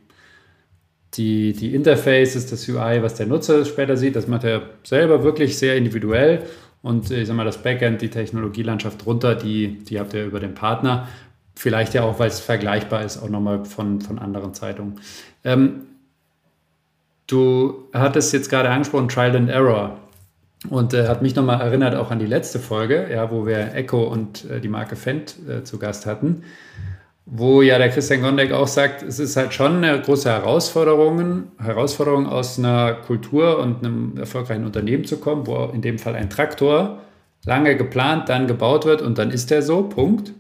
[1.15, 5.59] die, die Interfaces, das UI, was der Nutzer später sieht, das macht er selber wirklich
[5.59, 6.45] sehr individuell.
[6.83, 10.55] Und ich sag mal, das Backend, die Technologielandschaft drunter, die, die habt ihr über den
[10.55, 11.09] Partner.
[11.55, 15.01] vielleicht ja auch, weil es vergleichbar ist, auch nochmal von, von anderen Zeitungen.
[15.45, 15.83] Ähm,
[17.27, 19.99] du hattest jetzt gerade angesprochen, Trial and Error.
[20.69, 24.05] Und äh, hat mich nochmal erinnert auch an die letzte Folge, ja, wo wir Echo
[24.05, 26.45] und äh, die Marke Fendt äh, zu Gast hatten,
[27.33, 32.27] wo ja der Christian Gondek auch sagt, es ist halt schon eine große Herausforderung, Herausforderung
[32.27, 36.99] aus einer Kultur und einem erfolgreichen Unternehmen zu kommen, wo in dem Fall ein Traktor
[37.45, 40.33] lange geplant, dann gebaut wird und dann ist der so, Punkt.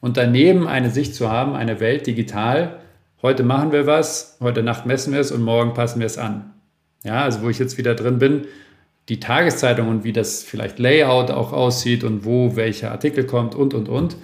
[0.00, 2.80] Und daneben eine Sicht zu haben, eine Welt digital,
[3.22, 6.52] heute machen wir was, heute Nacht messen wir es und morgen passen wir es an.
[7.04, 8.46] Ja, also wo ich jetzt wieder drin bin,
[9.08, 13.74] die Tageszeitung und wie das vielleicht Layout auch aussieht und wo welcher Artikel kommt und,
[13.74, 14.16] und, und,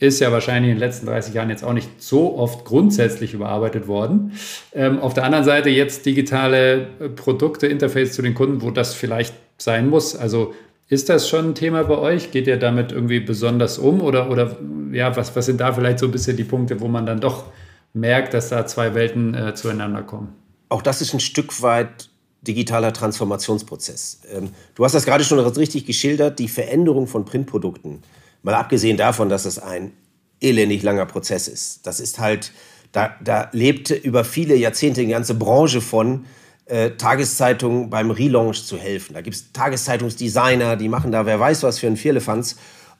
[0.00, 3.86] ist ja wahrscheinlich in den letzten 30 Jahren jetzt auch nicht so oft grundsätzlich überarbeitet
[3.86, 4.32] worden.
[4.72, 8.94] Ähm, auf der anderen Seite jetzt digitale äh, Produkte, Interface zu den Kunden, wo das
[8.94, 10.16] vielleicht sein muss.
[10.16, 10.54] Also
[10.88, 12.30] ist das schon ein Thema bei euch?
[12.30, 14.00] Geht ihr damit irgendwie besonders um?
[14.00, 14.56] Oder, oder
[14.90, 17.44] ja, was, was sind da vielleicht so ein bisschen die Punkte, wo man dann doch
[17.92, 20.34] merkt, dass da zwei Welten äh, zueinander kommen?
[20.70, 22.08] Auch das ist ein Stück weit
[22.42, 24.22] digitaler Transformationsprozess.
[24.34, 28.02] Ähm, du hast das gerade schon richtig geschildert, die Veränderung von Printprodukten.
[28.42, 29.92] Mal abgesehen davon, dass es ein
[30.40, 31.86] elendig langer Prozess ist.
[31.86, 32.52] Das ist halt,
[32.92, 36.24] da, da lebte über viele Jahrzehnte eine ganze Branche von,
[36.66, 39.14] äh, Tageszeitungen beim Relaunch zu helfen.
[39.14, 42.56] Da gibt es Tageszeitungsdesigner, die machen da wer weiß was für ein Vierlefanz,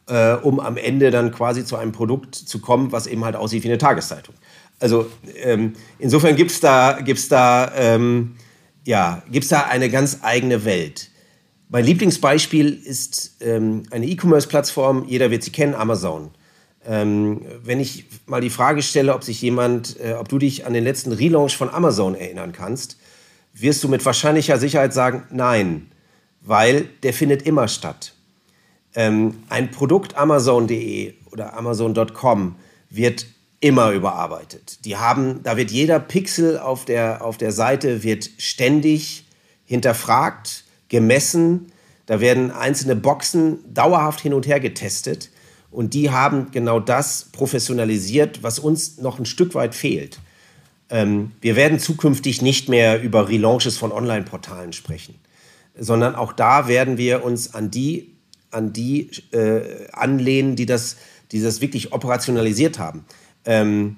[0.08, 3.62] äh, um am Ende dann quasi zu einem Produkt zu kommen, was eben halt aussieht
[3.64, 4.34] wie eine Tageszeitung.
[4.80, 5.06] Also
[5.42, 8.34] ähm, insofern gibt es da, gibt's da ähm,
[8.84, 11.09] ja, da eine ganz eigene Welt.
[11.72, 16.32] Mein Lieblingsbeispiel ist ähm, eine E-Commerce-Plattform, jeder wird sie kennen, Amazon.
[16.84, 20.72] Ähm, wenn ich mal die Frage stelle, ob sich jemand, äh, ob du dich an
[20.72, 22.96] den letzten Relaunch von Amazon erinnern kannst,
[23.54, 25.92] wirst du mit wahrscheinlicher Sicherheit sagen, nein,
[26.40, 28.14] weil der findet immer statt.
[28.96, 32.56] Ähm, ein Produkt Amazon.de oder Amazon.com
[32.88, 33.26] wird
[33.60, 34.84] immer überarbeitet.
[34.84, 39.26] Die haben, da wird jeder Pixel auf der, auf der Seite wird ständig
[39.66, 41.72] hinterfragt, gemessen.
[42.04, 45.30] Da werden einzelne Boxen dauerhaft hin und her getestet.
[45.70, 50.20] Und die haben genau das professionalisiert, was uns noch ein Stück weit fehlt.
[50.90, 55.14] Ähm, wir werden zukünftig nicht mehr über Relaunches von Online-Portalen sprechen,
[55.78, 58.16] sondern auch da werden wir uns an die,
[58.50, 60.96] an die äh, anlehnen, die das,
[61.30, 63.04] die das wirklich operationalisiert haben.
[63.44, 63.96] Ähm,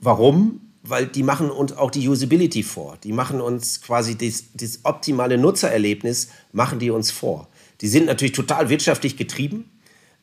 [0.00, 0.65] warum?
[0.88, 2.96] Weil die machen uns auch die Usability vor.
[3.02, 7.48] Die machen uns quasi das, das optimale Nutzererlebnis, machen die uns vor.
[7.80, 9.70] Die sind natürlich total wirtschaftlich getrieben.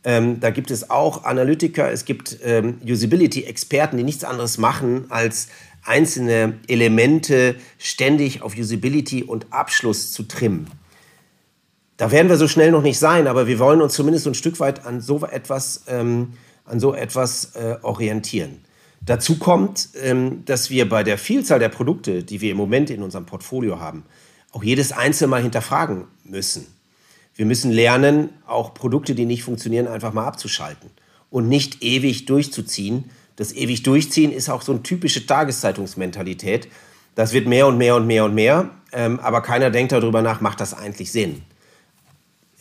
[0.03, 5.47] Ähm, da gibt es auch Analytiker, es gibt ähm, Usability-Experten, die nichts anderes machen, als
[5.85, 10.67] einzelne Elemente ständig auf Usability und Abschluss zu trimmen.
[11.97, 14.59] Da werden wir so schnell noch nicht sein, aber wir wollen uns zumindest ein Stück
[14.59, 16.33] weit an so etwas ähm,
[16.65, 18.61] an so etwas äh, orientieren.
[19.05, 23.03] Dazu kommt, ähm, dass wir bei der Vielzahl der Produkte, die wir im Moment in
[23.03, 24.03] unserem Portfolio haben,
[24.51, 26.67] auch jedes einzelne mal hinterfragen müssen.
[27.35, 30.89] Wir müssen lernen, auch Produkte, die nicht funktionieren, einfach mal abzuschalten
[31.29, 33.09] und nicht ewig durchzuziehen.
[33.35, 36.67] Das ewig durchziehen ist auch so eine typische Tageszeitungsmentalität.
[37.15, 40.41] Das wird mehr und mehr und mehr und mehr, ähm, aber keiner denkt darüber nach,
[40.41, 41.41] macht das eigentlich Sinn?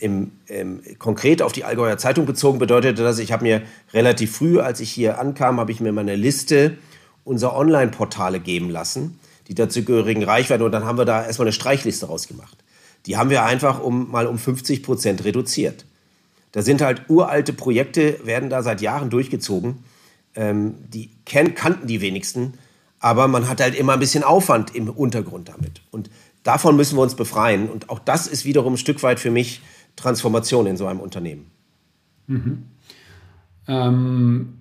[0.02, 3.62] Im, im, konkret auf die Allgäuer Zeitung bezogen bedeutete das, ich habe mir
[3.94, 6.76] relativ früh, als ich hier ankam, habe ich mir meine Liste
[7.22, 12.06] unserer Online-Portale geben lassen, die dazugehörigen Reichweite, und dann haben wir da erstmal eine Streichliste
[12.06, 12.58] rausgemacht.
[13.06, 15.84] Die haben wir einfach um, mal um 50 Prozent reduziert.
[16.50, 19.84] Da sind halt uralte Projekte, werden da seit Jahren durchgezogen.
[20.34, 22.54] Ähm, die kan kannten die wenigsten,
[22.98, 25.82] aber man hat halt immer ein bisschen Aufwand im Untergrund damit.
[25.92, 26.10] Und
[26.42, 27.68] davon müssen wir uns befreien.
[27.68, 29.60] Und auch das ist wiederum ein Stück weit für mich
[29.96, 31.50] Transformation in so einem Unternehmen?
[32.26, 32.62] Mhm.
[33.68, 34.54] Ähm,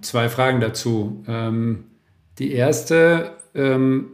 [0.00, 1.24] zwei Fragen dazu.
[1.26, 1.84] Ähm,
[2.38, 4.08] die erste, ähm,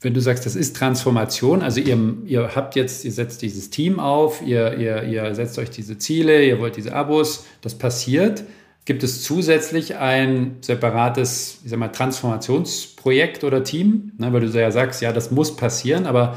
[0.00, 4.00] wenn du sagst, das ist Transformation, also ihr, ihr habt jetzt, ihr setzt dieses Team
[4.00, 8.44] auf, ihr, ihr, ihr setzt euch diese Ziele, ihr wollt diese Abos, das passiert.
[8.84, 14.12] Gibt es zusätzlich ein separates, ich sag mal, Transformationsprojekt oder Team?
[14.18, 16.36] Ne, weil du ja sagst, ja, das muss passieren, aber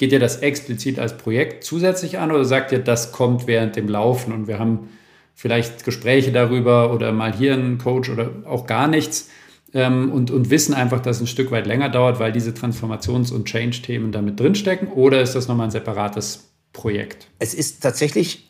[0.00, 3.86] Geht ihr das explizit als Projekt zusätzlich an oder sagt ihr, das kommt während dem
[3.86, 4.88] Laufen und wir haben
[5.34, 9.28] vielleicht Gespräche darüber oder mal hier einen Coach oder auch gar nichts
[9.74, 13.30] ähm, und, und wissen einfach, dass es ein Stück weit länger dauert, weil diese Transformations-
[13.30, 17.28] und Change-Themen damit drinstecken oder ist das nochmal ein separates Projekt?
[17.38, 18.48] Es ist tatsächlich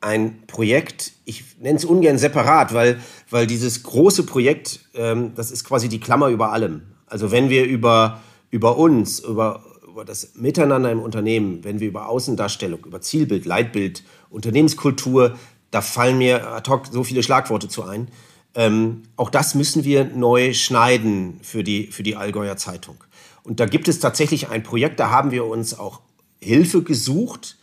[0.00, 5.64] ein Projekt, ich nenne es ungern separat, weil, weil dieses große Projekt, ähm, das ist
[5.64, 6.82] quasi die Klammer über allem.
[7.06, 8.20] Also wenn wir über,
[8.52, 9.64] über uns, über
[10.00, 15.36] über das Miteinander im Unternehmen, wenn wir über Außendarstellung, über Zielbild, Leitbild, Unternehmenskultur,
[15.70, 18.08] da fallen mir ad hoc so viele Schlagworte zu ein.
[18.54, 22.96] Ähm, auch das müssen wir neu schneiden für die, für die Allgäuer Zeitung.
[23.42, 26.00] Und da gibt es tatsächlich ein Projekt, da haben wir uns auch
[26.40, 27.58] Hilfe gesucht,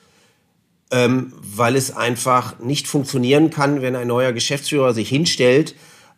[0.91, 5.73] ähm, weil es einfach nicht funktionieren kann, wenn ein neuer Geschäftsführer sich hinstellt,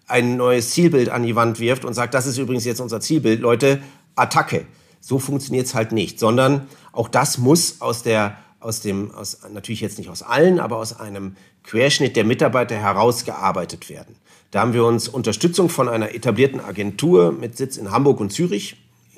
[0.05, 3.39] ein neues Zielbild an die Wand wirft und sagt, das ist übrigens jetzt unser Zielbild,
[3.39, 3.81] Leute,
[4.17, 4.65] Attacke.
[4.99, 9.81] So funktioniert es halt nicht, sondern auch das muss aus der, aus dem, aus, natürlich
[9.81, 14.15] jetzt nicht aus allen, aber aus einem Querschnitt der Mitarbeiter herausgearbeitet werden.
[14.51, 18.77] Da haben wir uns Unterstützung von einer etablierten Agentur mit Sitz in Hamburg und Zürich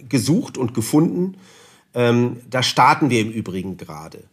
[0.10, 1.38] gesucht und gefunden.
[1.94, 4.24] Ähm, da starten wir im Übrigen gerade.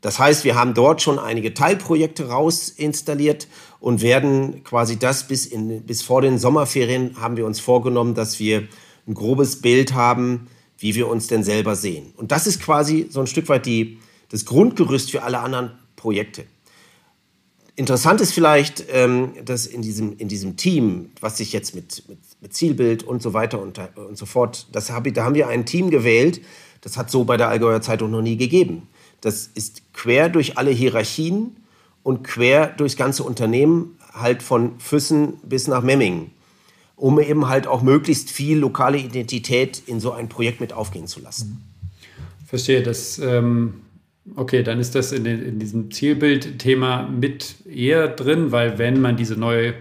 [0.00, 3.48] Das heißt, wir haben dort schon einige Teilprojekte raus installiert
[3.80, 8.38] und werden quasi das bis, in, bis vor den Sommerferien haben wir uns vorgenommen, dass
[8.38, 8.68] wir
[9.08, 10.46] ein grobes Bild haben,
[10.78, 12.12] wie wir uns denn selber sehen.
[12.16, 13.98] Und das ist quasi so ein Stück weit die,
[14.30, 16.44] das Grundgerüst für alle anderen Projekte.
[17.74, 22.18] Interessant ist vielleicht, ähm, dass in diesem, in diesem Team, was sich jetzt mit, mit,
[22.40, 25.64] mit Zielbild und so weiter und, und so fort, das hab, da haben wir ein
[25.64, 26.40] Team gewählt,
[26.80, 28.88] das hat so bei der Allgäuer Zeitung noch nie gegeben.
[29.20, 31.56] Das ist quer durch alle Hierarchien
[32.02, 36.32] und quer durchs ganze Unternehmen, halt von Füssen bis nach Memmingen,
[36.98, 41.20] um eben halt auch möglichst viel lokale Identität in so ein Projekt mit aufgehen zu
[41.20, 41.62] lassen.
[42.46, 43.74] Verstehe, das ähm,
[44.36, 49.16] Okay, dann ist das in, den, in diesem Zielbild-Thema mit eher drin, weil wenn man
[49.16, 49.74] diese neue,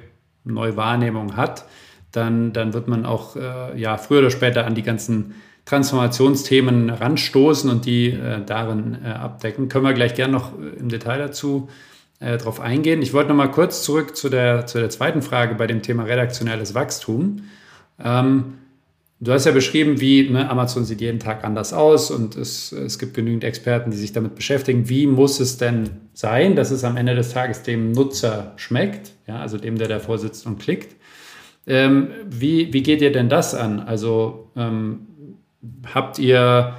[0.43, 1.65] neue Wahrnehmung hat,
[2.11, 7.69] dann, dann wird man auch äh, ja, früher oder später an die ganzen Transformationsthemen ranstoßen
[7.69, 9.67] und die äh, darin äh, abdecken.
[9.67, 11.69] Können wir gleich gerne noch äh, im Detail dazu
[12.19, 13.01] äh, drauf eingehen.
[13.01, 16.03] Ich wollte noch mal kurz zurück zu der, zu der zweiten Frage bei dem Thema
[16.03, 17.43] redaktionelles Wachstum.
[18.03, 18.53] Ähm,
[19.19, 22.99] Du hast ja beschrieben, wie ne, Amazon sieht jeden Tag anders aus und es, es
[22.99, 24.89] gibt genügend Experten, die sich damit beschäftigen.
[24.89, 29.39] Wie muss es denn sein, dass es am Ende des Tages dem Nutzer schmeckt, ja,
[29.39, 30.95] also dem, der davor sitzt und klickt?
[31.65, 33.79] Ähm, wie, wie geht ihr denn das an?
[33.79, 35.07] Also ähm,
[35.95, 36.75] habt ihr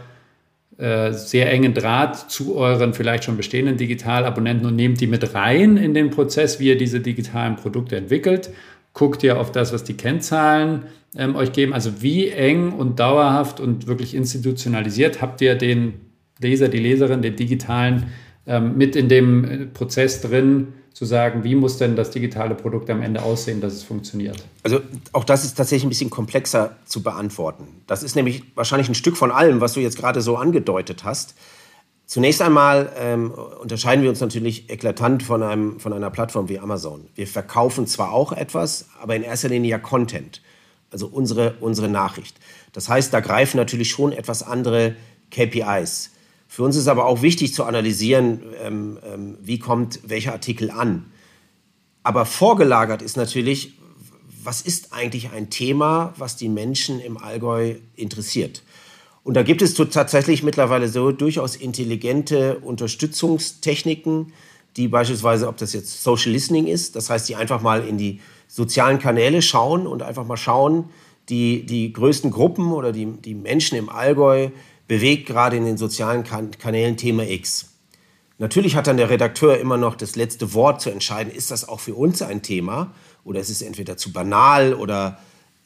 [0.78, 5.92] sehr engen Draht zu euren vielleicht schon bestehenden Digitalabonnenten und nehmt die mit rein in
[5.92, 8.50] den Prozess, wie ihr diese digitalen Produkte entwickelt?
[8.92, 10.84] Guckt ihr auf das, was die Kennzahlen
[11.16, 11.72] ähm, euch geben?
[11.72, 15.94] Also wie eng und dauerhaft und wirklich institutionalisiert habt ihr den
[16.40, 18.06] Leser, die Leserin, den digitalen
[18.46, 20.68] ähm, mit in dem äh, Prozess drin,
[20.98, 24.42] zu sagen, wie muss denn das digitale Produkt am Ende aussehen, dass es funktioniert?
[24.64, 24.80] Also
[25.12, 27.68] auch das ist tatsächlich ein bisschen komplexer zu beantworten.
[27.86, 31.36] Das ist nämlich wahrscheinlich ein Stück von allem, was du jetzt gerade so angedeutet hast.
[32.04, 37.06] Zunächst einmal ähm, unterscheiden wir uns natürlich eklatant von, einem, von einer Plattform wie Amazon.
[37.14, 40.42] Wir verkaufen zwar auch etwas, aber in erster Linie ja Content
[40.90, 42.36] also unsere, unsere Nachricht.
[42.72, 44.96] Das heißt, da greifen natürlich schon etwas andere
[45.30, 46.10] KPIs.
[46.48, 51.04] Für uns ist aber auch wichtig zu analysieren, ähm, ähm, wie kommt welcher Artikel an.
[52.02, 53.74] Aber vorgelagert ist natürlich,
[54.42, 58.62] was ist eigentlich ein Thema, was die Menschen im Allgäu interessiert.
[59.24, 64.32] Und da gibt es tatsächlich mittlerweile so durchaus intelligente Unterstützungstechniken,
[64.78, 68.20] die beispielsweise, ob das jetzt Social Listening ist, das heißt, die einfach mal in die
[68.46, 70.88] sozialen Kanäle schauen und einfach mal schauen,
[71.28, 74.48] die, die größten Gruppen oder die, die Menschen im Allgäu
[74.88, 77.66] bewegt gerade in den sozialen kan Kanälen Thema X.
[78.38, 81.80] Natürlich hat dann der Redakteur immer noch das letzte Wort zu entscheiden, ist das auch
[81.80, 85.18] für uns ein Thema oder ist es entweder zu banal oder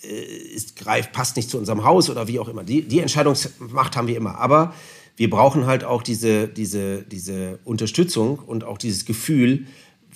[0.03, 2.65] äh, ist, greift, passt nicht zu unserem Haus oder wie auch immer.
[2.65, 4.39] Die, die Entscheidungsmacht haben wir immer.
[4.39, 4.75] Aber
[5.17, 9.67] wir brauchen halt auch diese, diese, diese Unterstützung und auch dieses Gefühl,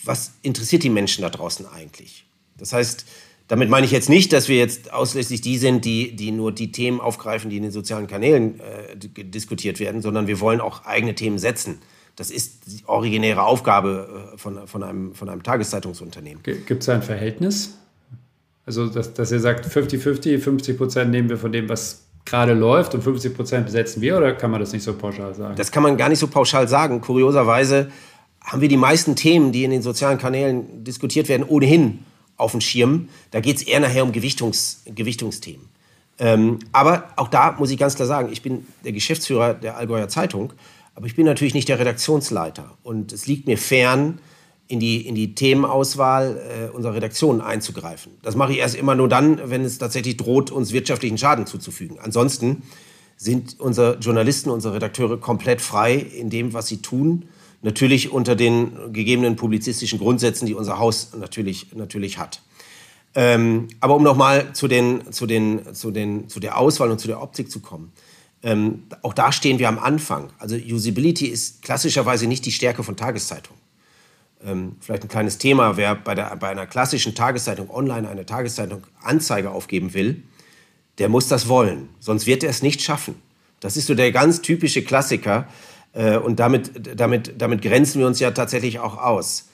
[0.03, 2.25] was interessiert die Menschen da draußen eigentlich?
[2.57, 3.05] Das heißt,
[3.49, 6.73] damit meine ich jetzt nicht, dass wir jetzt ausschließlich die sind, die, die nur die
[6.73, 11.15] Themen aufgreifen, die in den sozialen Kanälen äh, diskutiert werden, sondern wir wollen auch eigene
[11.15, 11.79] Themen setzen.
[12.17, 16.43] Das ist die originäre Aufgabe äh, von, von, einem, von einem Tageszeitungsunternehmen.
[16.43, 17.79] Gibt es ein Verhältnis?
[18.65, 22.97] Also, dass, dass ihr sagt, 50-50, 50 Prozent nehmen wir von dem, was gerade läuft
[22.97, 25.55] und 50 Prozent besetzen wir, oder kann man das nicht so pauschal sagen?
[25.55, 27.01] Das kann man gar nicht so pauschal sagen.
[27.01, 27.93] Kurioserweise
[28.41, 32.01] haben wir die meisten Themen, die in den sozialen Kanälen diskutiert werden, ohnehin
[32.37, 33.09] auf dem Schirm.
[33.31, 35.69] Da geht es eher nachher um Gewichtungs, Gewichtungsthemen.
[36.19, 40.09] Ähm, aber auch da muss ich ganz klar sagen, ich bin der Geschäftsführer der Allgäuer
[40.09, 40.53] Zeitung,
[40.95, 42.77] aber ich bin natürlich nicht der Redaktionsleiter.
[42.83, 44.19] Und es liegt mir fern,
[44.69, 48.13] in die, in die Themenauswahl äh, unserer Redaktion einzugreifen.
[48.23, 51.99] Das mache ich erst immer nur dann, wenn es tatsächlich droht, uns wirtschaftlichen Schaden zuzufügen.
[52.01, 52.63] Ansonsten
[53.17, 57.29] sind unsere Journalisten, unsere Redakteure komplett frei in dem, was sie tun
[57.67, 62.41] Natürlich unter den gegebenen publizistischen Grundsätzen, die unser Haus natürlich, natürlich hat.
[63.17, 67.09] Ähm, aber um nochmal zu, den, zu, den, zu, den, zu der Auswahl und zu
[67.09, 67.91] der Optik zu kommen.
[68.45, 70.31] Ähm, auch da stehen wir am Anfang.
[70.39, 73.61] Also Usability ist klassischerweise nicht die Stärke von Tageszeitungen.
[74.45, 78.85] Ähm, vielleicht ein kleines Thema, wer bei, der, bei einer klassischen Tageszeitung online eine Tageszeitung
[79.03, 80.23] Anzeige aufgeben will,
[80.99, 83.17] der muss das wollen, sonst wird er es nicht schaffen.
[83.59, 85.49] Das ist so der ganz typische Klassiker
[85.93, 89.49] und damit, damit, damit grenzen wir uns ja tatsächlich auch aus.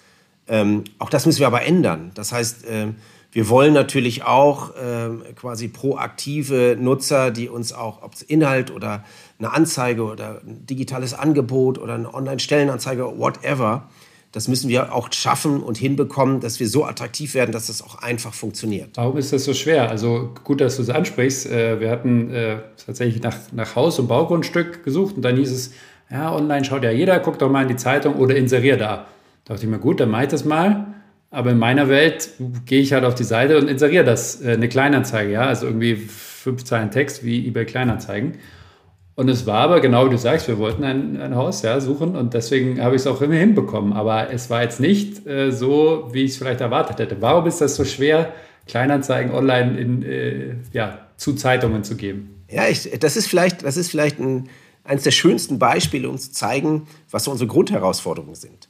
[0.48, 2.10] Ähm, auch das müssen wir aber ändern.
[2.14, 2.88] Das heißt, äh,
[3.30, 9.04] wir wollen natürlich auch äh, quasi proaktive Nutzer, die uns auch, ob es Inhalt oder
[9.38, 13.88] eine Anzeige oder ein digitales Angebot oder eine Online-Stellenanzeige, whatever,
[14.32, 17.96] das müssen wir auch schaffen und hinbekommen, dass wir so attraktiv werden, dass das auch
[17.96, 18.90] einfach funktioniert.
[18.94, 19.90] Warum ist das so schwer?
[19.90, 21.46] Also gut, dass du es ansprichst.
[21.46, 25.72] Äh, wir hatten äh, tatsächlich nach, nach Haus- und Baugrundstück gesucht und dann hieß es,
[26.12, 29.06] ja, online schaut ja jeder, guck doch mal in die Zeitung oder inserier da.
[29.44, 30.86] Da dachte ich mir, gut, dann mach ich das mal.
[31.30, 32.28] Aber in meiner Welt
[32.66, 35.96] gehe ich halt auf die Seite und inseriere das, äh, eine Kleinanzeige, ja, also irgendwie
[35.96, 38.34] fünf Zeilen Text wie eBay Kleinanzeigen.
[39.14, 42.16] Und es war aber genau wie du sagst, wir wollten ein, ein Haus ja, suchen
[42.16, 43.94] und deswegen habe ich es auch immer hinbekommen.
[43.94, 47.16] Aber es war jetzt nicht äh, so, wie ich es vielleicht erwartet hätte.
[47.20, 48.32] Warum ist das so schwer,
[48.66, 52.44] Kleinanzeigen online in, äh, ja, zu Zeitungen zu geben?
[52.50, 54.48] Ja, ich, das ist vielleicht, das ist vielleicht ein,
[54.84, 58.68] eines der schönsten Beispiele, um zu zeigen, was so unsere Grundherausforderungen sind.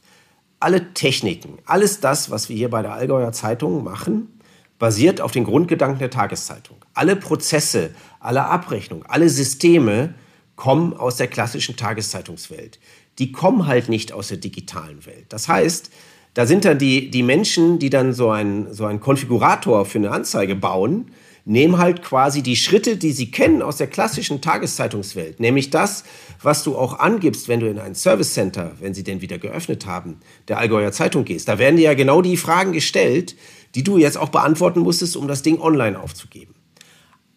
[0.59, 4.39] Alle Techniken, alles das, was wir hier bei der Allgäuer Zeitung machen,
[4.79, 6.77] basiert auf den Grundgedanken der Tageszeitung.
[6.93, 10.13] Alle Prozesse, alle Abrechnungen, alle Systeme
[10.55, 12.79] kommen aus der klassischen Tageszeitungswelt.
[13.19, 15.25] Die kommen halt nicht aus der digitalen Welt.
[15.29, 15.91] Das heißt,
[16.33, 20.11] da sind dann die, die Menschen, die dann so einen so einen Konfigurator für eine
[20.11, 21.11] Anzeige bauen,
[21.45, 26.03] nehmen halt quasi die Schritte, die sie kennen aus der klassischen Tageszeitungswelt, nämlich das,
[26.41, 29.85] was du auch angibst, wenn du in ein Service Center, wenn sie denn wieder geöffnet
[29.85, 31.47] haben, der Allgäuer Zeitung gehst.
[31.47, 33.35] Da werden dir ja genau die Fragen gestellt,
[33.75, 36.55] die du jetzt auch beantworten musstest, um das Ding online aufzugeben.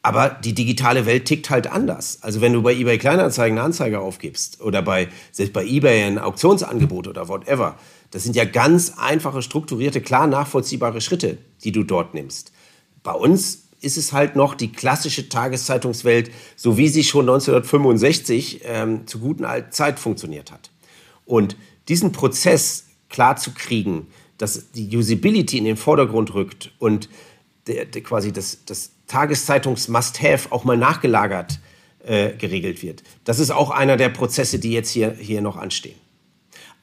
[0.02, 2.22] Aber die digitale Welt tickt halt anders.
[2.22, 6.20] Also wenn du bei eBay Kleinanzeigen eine Anzeige aufgibst oder bei, selbst bei eBay ein
[6.20, 7.76] Auktionsangebot oder whatever,
[8.12, 12.52] das sind ja ganz einfache, strukturierte, klar nachvollziehbare Schritte, die du dort nimmst.
[13.02, 19.06] Bei uns ist es halt noch die klassische Tageszeitungswelt, so wie sie schon 1965 ähm,
[19.06, 20.70] zu guten alten Zeit funktioniert hat.
[21.24, 21.56] Und
[21.88, 24.08] diesen Prozess klar zu kriegen,
[24.38, 27.08] dass die Usability in den Vordergrund rückt und
[27.66, 31.60] der, der quasi das, das Tageszeitungs-Must-Have auch mal nachgelagert
[32.04, 33.02] äh, geregelt wird.
[33.24, 35.96] Das ist auch einer der Prozesse, die jetzt hier, hier noch anstehen.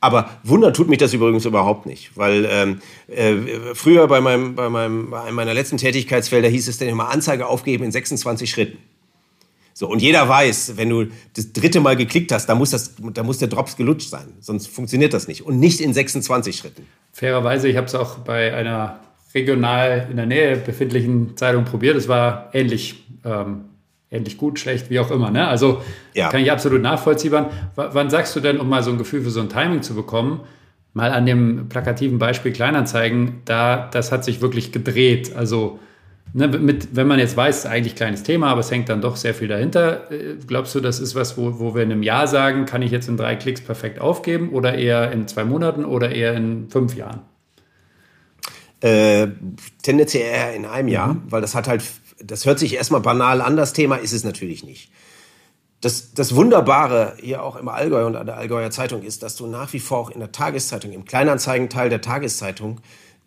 [0.03, 4.67] Aber wundern tut mich das übrigens überhaupt nicht, weil ähm, äh, früher bei, meinem, bei,
[4.67, 8.79] meinem, bei einem meiner letzten Tätigkeitsfelder hieß es dann immer Anzeige aufgeben in 26 Schritten.
[9.73, 11.05] So, und jeder weiß, wenn du
[11.37, 14.27] das dritte Mal geklickt hast, da muss, das, da muss der Drops gelutscht sein.
[14.41, 15.45] Sonst funktioniert das nicht.
[15.45, 16.85] Und nicht in 26 Schritten.
[17.13, 18.99] Fairerweise, ich habe es auch bei einer
[19.33, 21.95] regional in der Nähe befindlichen Zeitung probiert.
[21.95, 23.69] Es war ähnlich, ähm,
[24.13, 25.31] ähnlich gut, schlecht, wie auch immer.
[25.31, 25.47] Ne?
[25.47, 25.81] Also
[26.13, 26.29] ja.
[26.29, 27.31] kann ich absolut nachvollziehen.
[27.31, 27.45] W
[27.75, 30.41] wann sagst du denn, um mal so ein Gefühl für so ein Timing zu bekommen,
[30.93, 35.35] mal an dem plakativen Beispiel Kleinanzeigen, da das hat sich wirklich gedreht.
[35.35, 35.79] Also
[36.33, 39.01] ne, mit, wenn man jetzt weiß, ist eigentlich ein kleines Thema, aber es hängt dann
[39.01, 40.11] doch sehr viel dahinter.
[40.11, 42.91] Äh, glaubst du, das ist was, wo, wo wir in einem Jahr sagen, kann ich
[42.91, 46.95] jetzt in drei Klicks perfekt aufgeben oder eher in zwei Monaten oder eher in fünf
[46.95, 47.21] Jahren?
[48.81, 49.27] Äh,
[49.81, 51.21] tendenziell eher in einem Jahr, mhm.
[51.29, 51.81] weil das hat halt,
[52.25, 54.91] das hört sich erstmal banal an, das Thema ist es natürlich nicht.
[55.81, 59.47] Das, das Wunderbare hier auch im Allgäu und an der Allgäuer Zeitung ist, dass du
[59.47, 62.79] nach wie vor auch in der Tageszeitung, im Kleinanzeigenteil der Tageszeitung,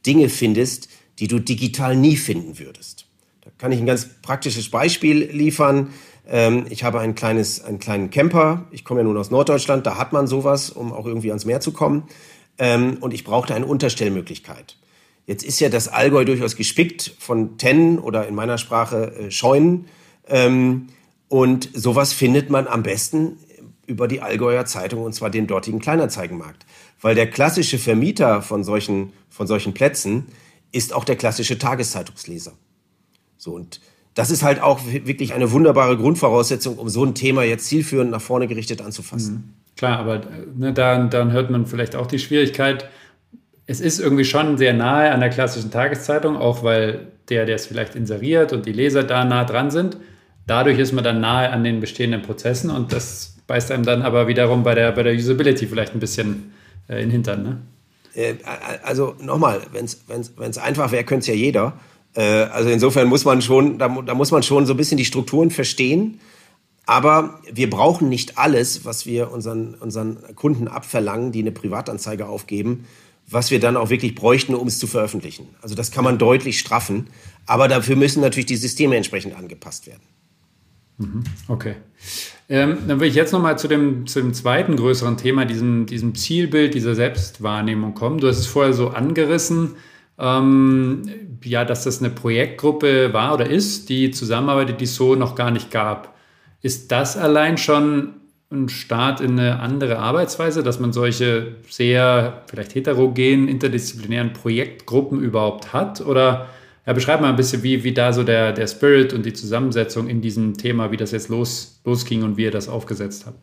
[0.07, 0.88] Dinge findest,
[1.18, 3.07] die du digital nie finden würdest.
[3.42, 5.90] Da kann ich ein ganz praktisches Beispiel liefern.
[6.26, 8.64] Ähm, ich habe ein kleines, einen kleinen Camper.
[8.70, 11.61] Ich komme ja nun aus Norddeutschland, da hat man sowas, um auch irgendwie ans Meer
[11.61, 12.05] zu kommen.
[12.59, 14.76] Ähm, und ich brauchte eine Unterstellmöglichkeit.
[15.27, 19.87] Jetzt ist ja das Allgäu durchaus gespickt von Tennen oder in meiner Sprache äh, Scheunen.
[20.29, 20.89] Ähm,
[21.29, 23.39] und sowas findet man am besten
[23.87, 26.64] über die Allgäuer Zeitung und zwar den dortigen Kleinanzeigenmarkt.
[27.01, 30.27] Weil der klassische Vermieter von solchen, von solchen Plätzen
[30.72, 32.53] ist auch der klassische Tageszeitungsleser.
[33.37, 33.81] So, und
[34.14, 38.22] das ist halt auch wirklich eine wunderbare Grundvoraussetzung, um so ein Thema jetzt zielführend nach
[38.22, 39.35] vorne gerichtet anzufassen.
[39.35, 39.55] Mhm.
[39.77, 40.22] Klar, aber
[40.57, 42.89] ne, dann, dann hört man vielleicht auch die Schwierigkeit,
[43.67, 47.67] es ist irgendwie schon sehr nahe an der klassischen Tageszeitung, auch weil der, der es
[47.67, 49.97] vielleicht inseriert und die Leser da nah dran sind.
[50.47, 54.29] Dadurch ist man dann nahe an den bestehenden Prozessen und das beißt einem dann aber
[54.29, 56.53] wiederum bei der, bei der Usability vielleicht ein bisschen
[56.89, 57.43] äh, in den Hintern.
[57.43, 57.59] Ne?
[58.14, 58.35] Äh,
[58.83, 61.75] also nochmal, wenn es einfach wäre, könnte es ja jeder.
[62.14, 65.05] Äh, also insofern muss man schon, da, da muss man schon so ein bisschen die
[65.05, 66.21] Strukturen verstehen.
[66.89, 72.87] Aber wir brauchen nicht alles, was wir unseren, unseren Kunden abverlangen, die eine Privatanzeige aufgeben,
[73.29, 75.49] was wir dann auch wirklich bräuchten, um es zu veröffentlichen.
[75.61, 77.09] Also das kann man deutlich straffen,
[77.47, 80.03] aber dafür müssen natürlich die Systeme entsprechend angepasst werden.
[80.99, 81.24] Mhm.
[81.49, 81.74] Okay.
[82.49, 86.14] Ähm, dann will ich jetzt nochmal zu dem, zu dem zweiten größeren Thema, diesem, diesem
[86.14, 88.18] Zielbild, dieser Selbstwahrnehmung kommen.
[88.18, 89.74] Du hast es vorher so angerissen,
[90.18, 91.03] ähm,
[91.43, 95.51] ja, dass das eine Projektgruppe war oder ist, die zusammenarbeitet, die es so noch gar
[95.51, 96.16] nicht gab.
[96.62, 98.14] Ist das allein schon
[98.51, 105.72] ein Start in eine andere Arbeitsweise, dass man solche sehr vielleicht heterogenen, interdisziplinären Projektgruppen überhaupt
[105.72, 106.01] hat?
[106.01, 106.49] Oder
[106.86, 110.09] ja, beschreib mal ein bisschen, wie, wie da so der, der Spirit und die Zusammensetzung
[110.09, 113.38] in diesem Thema, wie das jetzt los, losging und wie ihr das aufgesetzt habt.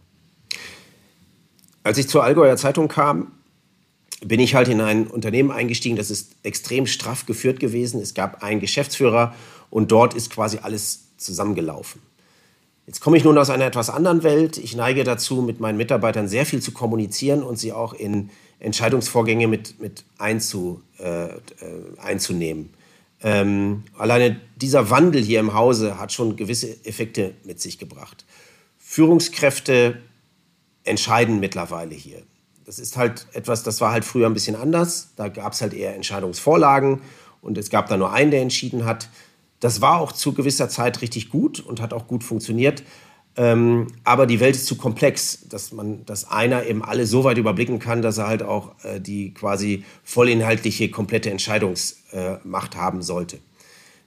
[1.83, 3.33] Als ich zur Allgäuer Zeitung kam,
[4.23, 8.01] bin ich halt in ein Unternehmen eingestiegen, das ist extrem straff geführt gewesen.
[8.01, 9.35] Es gab einen Geschäftsführer
[9.69, 12.01] und dort ist quasi alles zusammengelaufen.
[12.85, 14.57] Jetzt komme ich nun aus einer etwas anderen Welt.
[14.57, 18.29] Ich neige dazu, mit meinen Mitarbeitern sehr viel zu kommunizieren und sie auch in
[18.59, 21.37] Entscheidungsvorgänge mit, mit einzu, äh, äh
[21.97, 22.73] einzunehmen.
[23.21, 28.25] Ähm, alleine dieser Wandel hier im Hause hat schon gewisse Effekte mit sich gebracht.
[28.77, 29.97] Führungskräfte
[30.83, 32.21] entscheiden mittlerweile hier.
[32.65, 35.11] Das ist halt etwas, das war halt früher ein bisschen anders.
[35.15, 37.01] Da gab es halt eher Entscheidungsvorlagen
[37.41, 39.07] und es gab da nur einen, der entschieden hat.
[39.63, 42.83] Das war auch zu gewisser Zeit richtig gut und hat auch gut funktioniert.
[43.37, 47.37] Ähm, aber die Welt ist zu komplex, dass man, dass einer eben alle so weit
[47.37, 53.39] überblicken kann, dass er halt auch äh, die quasi vollinhaltliche, komplette Entscheidungsmacht äh, haben sollte.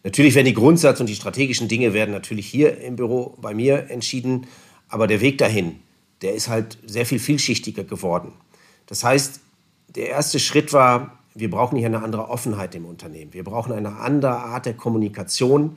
[0.05, 3.91] Natürlich werden die Grundsatz und die strategischen Dinge werden natürlich hier im Büro bei mir
[3.91, 4.49] entschieden,
[4.91, 5.77] aber der Weg dahin,
[6.21, 8.35] der ist halt sehr viel vielschichtiger geworden.
[8.85, 9.41] Das heißt,
[9.89, 13.33] der erste Schritt war, wir brauchen hier eine andere Offenheit im Unternehmen.
[13.35, 15.77] Wir brauchen eine andere Art der Kommunikation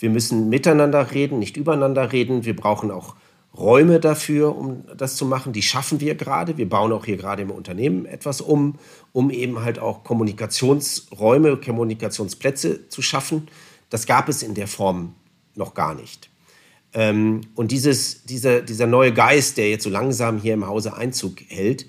[0.00, 2.44] wir müssen miteinander reden, nicht übereinander reden.
[2.46, 3.16] Wir brauchen auch
[3.56, 5.52] Räume dafür, um das zu machen.
[5.52, 6.56] Die schaffen wir gerade.
[6.56, 8.76] Wir bauen auch hier gerade im Unternehmen etwas um,
[9.12, 13.48] um eben halt auch Kommunikationsräume, Kommunikationsplätze zu schaffen.
[13.90, 15.14] Das gab es in der Form
[15.54, 16.30] noch gar nicht.
[16.94, 21.42] Ähm, und dieses, dieser, dieser neue Geist, der jetzt so langsam hier im Hause Einzug
[21.48, 21.86] hält,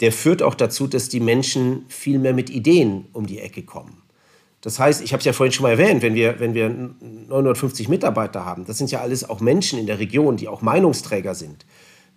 [0.00, 4.02] der führt auch dazu, dass die Menschen viel mehr mit Ideen um die Ecke kommen.
[4.60, 7.88] Das heißt, ich habe es ja vorhin schon mal erwähnt, wenn wir, wenn wir 950
[7.88, 11.64] Mitarbeiter haben, das sind ja alles auch Menschen in der Region, die auch Meinungsträger sind.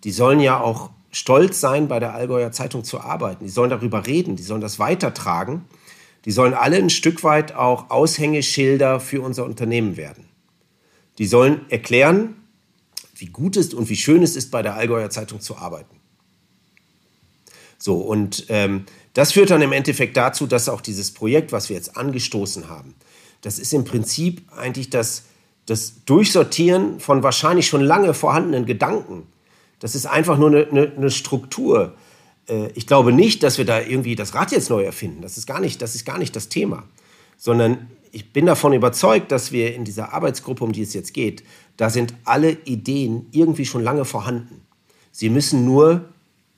[0.04, 3.44] Die sollen ja auch stolz sein, bei der Allgäuer Zeitung zu arbeiten.
[3.44, 5.64] Die sollen darüber reden, die sollen das weitertragen.
[6.24, 10.24] Die sollen alle ein Stück weit auch Aushängeschilder für unser Unternehmen werden.
[11.18, 12.36] Die sollen erklären,
[13.16, 16.01] wie gut es und wie schön es ist, bei der Allgäuer Zeitung zu arbeiten.
[17.82, 21.74] So, und ähm, das führt dann im Endeffekt dazu, dass auch dieses Projekt, was wir
[21.74, 22.94] jetzt angestoßen haben,
[23.40, 25.24] das ist im Prinzip eigentlich das,
[25.66, 29.26] das Durchsortieren von wahrscheinlich schon lange vorhandenen Gedanken.
[29.80, 31.94] Das ist einfach nur eine, eine, eine Struktur.
[32.48, 35.20] Äh, ich glaube nicht, dass wir da irgendwie das Rad jetzt neu erfinden.
[35.20, 36.84] Das ist gar nicht das, ist gar nicht das Thema.
[37.36, 41.42] Sondern ich bin davon überzeugt, dass wir in dieser Arbeitsgruppe, um die es jetzt geht,
[41.78, 44.60] da sind alle Ideen irgendwie schon lange vorhanden.
[45.10, 46.11] Sie müssen nur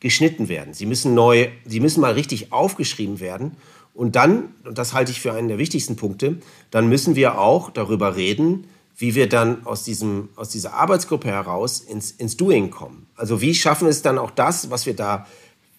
[0.04, 0.74] geschnitten werden.
[0.74, 3.52] Sie müssen neu, sie müssen mal richtig aufgeschrieben werden.
[3.94, 6.36] Und dann, und das halte ich für einen der wichtigsten Punkte,
[6.70, 8.66] dann müssen wir auch darüber reden,
[8.98, 13.06] wie wir dann aus, diesem, aus dieser Arbeitsgruppe heraus ins, ins Doing kommen.
[13.16, 15.26] Also wie schaffen es dann auch das, was wir da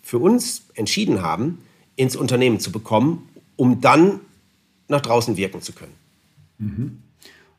[0.02, 1.60] für uns entschieden haben,
[1.96, 4.22] ins Unternehmen zu bekommen, um dann
[4.88, 5.94] nach draußen wirken zu können.
[6.58, 6.98] Mhm.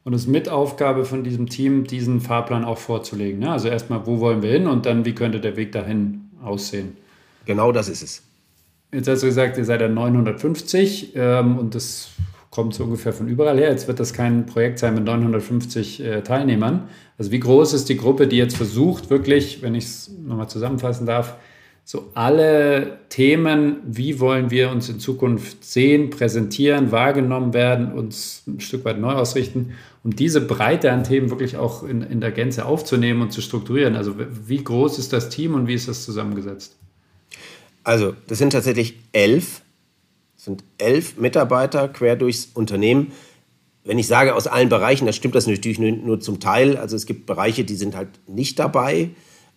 [0.03, 3.39] Und es ist mit Aufgabe von diesem Team, diesen Fahrplan auch vorzulegen.
[3.39, 3.53] Ne?
[3.53, 6.97] Also erstmal, wo wollen wir hin und dann, wie könnte der Weg dahin aussehen.
[7.45, 8.23] Genau das ist es.
[8.93, 12.11] Jetzt hast du gesagt, ihr seid ja 950 ähm, und das
[12.51, 13.71] kommt so ungefähr von überall her.
[13.71, 16.89] Jetzt wird das kein Projekt sein mit 950 äh, Teilnehmern.
[17.19, 21.07] Also wie groß ist die Gruppe, die jetzt versucht, wirklich, wenn ich es nochmal zusammenfassen
[21.07, 21.37] darf,
[21.89, 28.59] so alle Themen, wie wollen wir uns in Zukunft sehen, präsentieren, wahrgenommen werden, uns ein
[28.59, 32.65] Stück weit neu ausrichten, um diese Breite an Themen wirklich auch in, in der Gänze
[32.65, 33.95] aufzunehmen und zu strukturieren.
[33.95, 36.75] Also wie groß ist das Team und wie ist das zusammengesetzt?
[37.85, 39.63] Also das sind tatsächlich elf,
[40.35, 43.13] sind elf Mitarbeiter quer durchs Unternehmen.
[43.85, 46.79] Wenn ich sage aus allen Bereichen, dann stimmt das natürlich nur, nur zum Teil.
[46.79, 49.11] Also es gibt Bereiche, die sind halt nicht dabei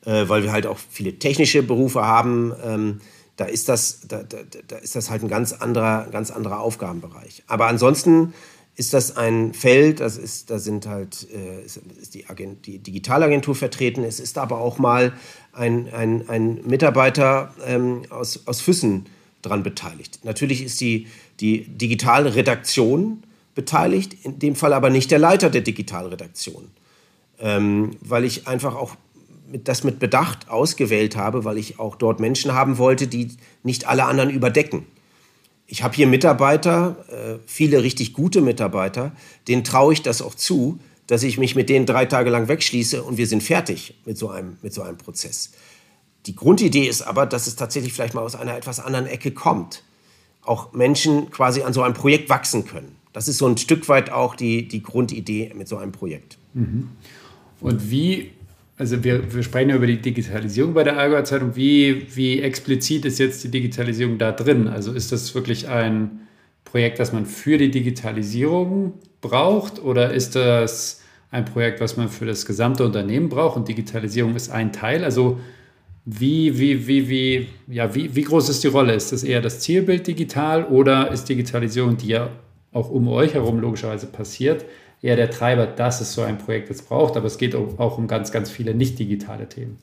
[0.03, 2.53] weil wir halt auch viele technische Berufe haben.
[2.63, 3.01] Ähm,
[3.35, 7.43] da ist das, da, da, da, ist das halt ein ganz anderer, ganz anderer Aufgabenbereich.
[7.47, 8.33] Aber ansonsten
[8.75, 11.81] ist das ein Feld, das ist, da sind halt, äh, ist,
[12.13, 14.03] die, Agent, die Digitalagentur vertreten.
[14.03, 15.13] Es ist aber auch mal
[15.53, 19.05] ein, ein, ein Mitarbeiter ähm, aus, aus Füssen
[19.41, 20.19] dran beteiligt.
[20.23, 21.07] Natürlich ist die,
[21.39, 23.23] die Digitalredaktion
[23.55, 26.69] beteiligt, in dem Fall aber nicht der Leiter der Digitalredaktion.
[27.41, 28.95] Ähm, weil ich einfach auch
[29.63, 33.29] das mit Bedacht ausgewählt habe, weil ich auch dort Menschen haben wollte, die
[33.63, 34.85] nicht alle anderen überdecken.
[35.67, 39.11] Ich habe hier Mitarbeiter, äh, viele richtig gute Mitarbeiter,
[39.47, 43.03] denen traue ich das auch zu, dass ich mich mit denen drei Tage lang wegschließe
[43.03, 45.51] und wir sind fertig mit so einem, mit so einem Prozess.
[46.25, 49.83] Die Grundidee ist aber, dass es tatsächlich vielleicht mal aus einer etwas anderen Ecke kommt.
[50.43, 52.95] Auch Menschen quasi an so einem Projekt wachsen können.
[53.13, 56.37] Das ist so ein Stück weit auch die, die Grundidee mit so einem Projekt.
[56.53, 56.89] Mhm.
[57.59, 58.31] Und wie,
[58.79, 63.03] also wir, wir sprechen ja über die Digitalisierung bei der Allgäuer Zeitung, wie, wie explizit
[63.03, 64.69] ist jetzt die Digitalisierung da drin?
[64.69, 66.21] Also ist das wirklich ein
[66.63, 72.25] Projekt, das man für die Digitalisierung braucht oder ist das ein Projekt, was man für
[72.25, 75.03] das gesamte Unternehmen braucht und Digitalisierung ist ein Teil?
[75.03, 75.41] Also
[76.05, 78.93] wie, wie, wie, wie, ja, wie, wie groß ist die Rolle?
[78.93, 82.29] Ist das eher das Zielbild digital oder ist Digitalisierung, die ja
[82.71, 84.63] auch um euch herum logischerweise passiert,
[85.01, 88.07] eher der Treiber, dass es so ein Projekt jetzt braucht, aber es geht auch um
[88.07, 89.77] ganz, ganz viele nicht digitale Themen.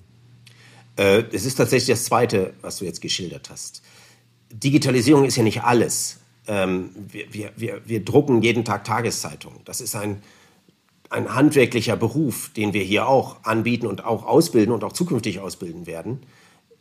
[0.97, 3.83] Äh, es ist tatsächlich das Zweite, was du jetzt geschildert hast.
[4.51, 6.19] Digitalisierung ist ja nicht alles.
[6.47, 9.61] Ähm, wir, wir, wir, drucken jeden Tag Tageszeitungen.
[9.64, 10.23] Das ist ein,
[11.11, 15.87] ein handwerklicher Beruf, den wir hier auch anbieten und auch ausbilden und auch zukünftig ausbilden
[15.87, 16.21] werden.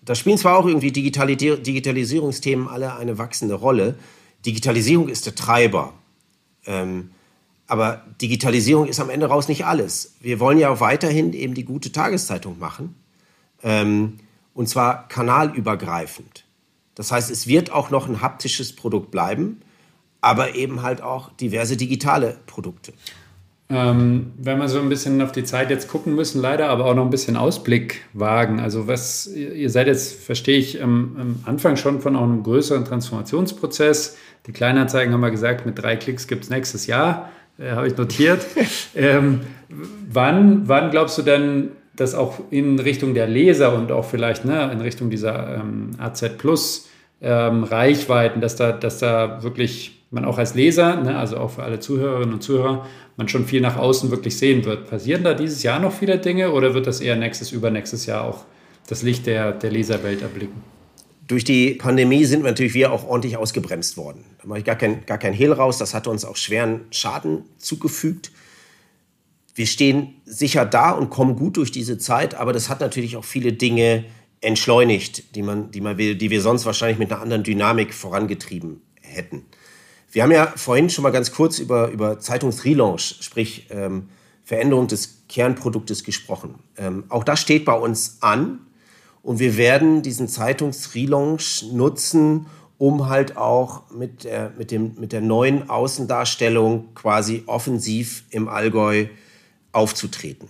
[0.03, 3.95] Da spielen zwar auch irgendwie Digitalisierungsthemen alle eine wachsende Rolle.
[4.45, 5.93] Digitalisierung ist der Treiber.
[6.67, 7.09] Ähm,
[7.67, 10.15] aber Digitalisierung ist am Ende raus nicht alles.
[10.21, 12.95] Wir wollen ja auch weiterhin eben die gute Tageszeitung machen.
[13.63, 14.17] Ähm,
[14.53, 16.45] und zwar kanalübergreifend.
[16.93, 19.61] Das heißt, es wird auch noch ein haptisches Produkt bleiben,
[20.21, 22.93] aber eben halt auch diverse digitale Produkte.
[23.67, 26.93] Ähm, wenn wir so ein bisschen auf die Zeit jetzt gucken müssen, leider aber auch
[26.93, 28.59] noch ein bisschen Ausblick wagen.
[28.59, 34.17] Also was, ihr seid jetzt, verstehe ich, am, am Anfang schon von einem größeren Transformationsprozess.
[34.45, 37.97] Die Kleinanzeigen haben wir gesagt, mit drei Klicks gibt es nächstes Jahr äh, habe ich
[37.97, 38.45] notiert.
[38.95, 39.41] ähm,
[40.09, 44.69] wann, wann glaubst du denn, dass auch in Richtung der Leser und auch vielleicht ne,
[44.71, 46.89] in Richtung dieser ähm, AZ Plus
[47.21, 51.63] ähm, Reichweiten, dass da, dass da wirklich man auch als Leser, ne, also auch für
[51.63, 52.85] alle Zuhörerinnen und Zuhörer,
[53.17, 54.89] man schon viel nach außen wirklich sehen wird.
[54.89, 58.43] Passieren da dieses Jahr noch viele Dinge oder wird das eher nächstes, übernächstes Jahr auch
[58.87, 60.74] das Licht der, der Leserwelt erblicken?
[61.27, 64.23] Durch die Pandemie sind natürlich wir auch ordentlich ausgebremst worden.
[64.41, 65.77] Da mache ich gar kein, gar kein Hehl raus.
[65.77, 68.31] Das hat uns auch schweren Schaden zugefügt.
[69.55, 73.23] Wir stehen sicher da und kommen gut durch diese Zeit, aber das hat natürlich auch
[73.23, 74.05] viele Dinge
[74.41, 78.81] entschleunigt, die, man, die, man will, die wir sonst wahrscheinlich mit einer anderen Dynamik vorangetrieben
[79.01, 79.45] hätten.
[80.11, 84.09] Wir haben ja vorhin schon mal ganz kurz über, über Zeitungsrelaunch, sprich ähm,
[84.43, 86.59] Veränderung des Kernproduktes gesprochen.
[86.77, 88.59] Ähm, auch das steht bei uns an.
[89.25, 92.45] Und wir werden diesen Zeitungsrelaunch nutzen,
[92.77, 99.07] um halt auch mit der, mit, dem, mit der neuen Außendarstellung quasi offensiv im Allgäu
[99.71, 100.47] aufzutreten.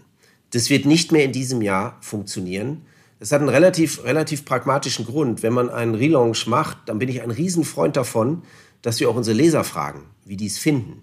[0.51, 2.81] Das wird nicht mehr in diesem Jahr funktionieren.
[3.17, 5.41] Das hat einen relativ, relativ pragmatischen Grund.
[5.41, 8.41] Wenn man einen Relaunch macht, dann bin ich ein Riesenfreund davon,
[8.81, 11.01] dass wir auch unsere Leser fragen, wie die es finden.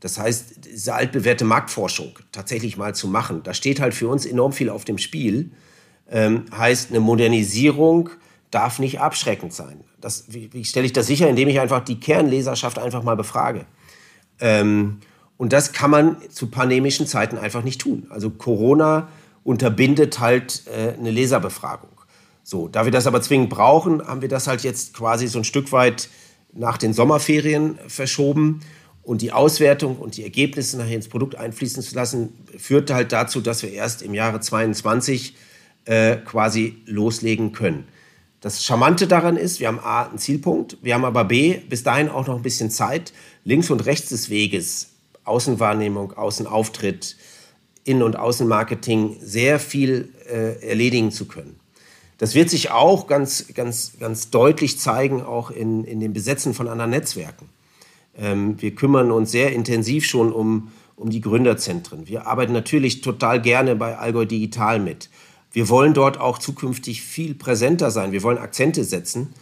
[0.00, 4.52] Das heißt, diese altbewährte Marktforschung tatsächlich mal zu machen, da steht halt für uns enorm
[4.52, 5.52] viel auf dem Spiel
[6.10, 8.10] ähm, heißt, eine Modernisierung
[8.50, 9.84] darf nicht abschreckend sein.
[10.00, 11.28] Das, wie, wie stelle ich das sicher?
[11.28, 13.66] Indem ich einfach die Kernleserschaft einfach mal befrage.
[14.40, 15.00] Ähm,
[15.36, 18.06] und das kann man zu pandemischen Zeiten einfach nicht tun.
[18.10, 19.08] Also Corona
[19.44, 21.90] unterbindet halt äh, eine Leserbefragung.
[22.42, 25.44] So, da wir das aber zwingend brauchen, haben wir das halt jetzt quasi so ein
[25.44, 26.08] Stück weit
[26.52, 28.60] nach den Sommerferien verschoben.
[29.02, 33.40] Und die Auswertung und die Ergebnisse nachher ins Produkt einfließen zu lassen, führte halt dazu,
[33.40, 35.34] dass wir erst im Jahre 22
[35.88, 37.88] äh, quasi loslegen können.
[38.42, 42.10] Das Charmante daran ist, wir haben A, einen Zielpunkt, wir haben aber B, bis dahin
[42.10, 43.14] auch noch ein bisschen Zeit,
[43.44, 44.90] links und rechts des Weges,
[45.24, 47.16] Außenwahrnehmung, Außenauftritt,
[47.84, 51.58] Innen- und Außenmarketing, sehr viel äh, erledigen zu können.
[52.18, 56.68] Das wird sich auch ganz, ganz, ganz deutlich zeigen, auch in, in dem Besetzen von
[56.68, 57.48] anderen Netzwerken.
[58.14, 62.08] Ähm, wir kümmern uns sehr intensiv schon um, um die Gründerzentren.
[62.08, 65.08] Wir arbeiten natürlich total gerne bei Allgäu Digital mit.
[65.52, 68.12] Wir wollen dort auch zukünftig viel präsenter sein.
[68.12, 69.32] Wir wollen Akzente setzen.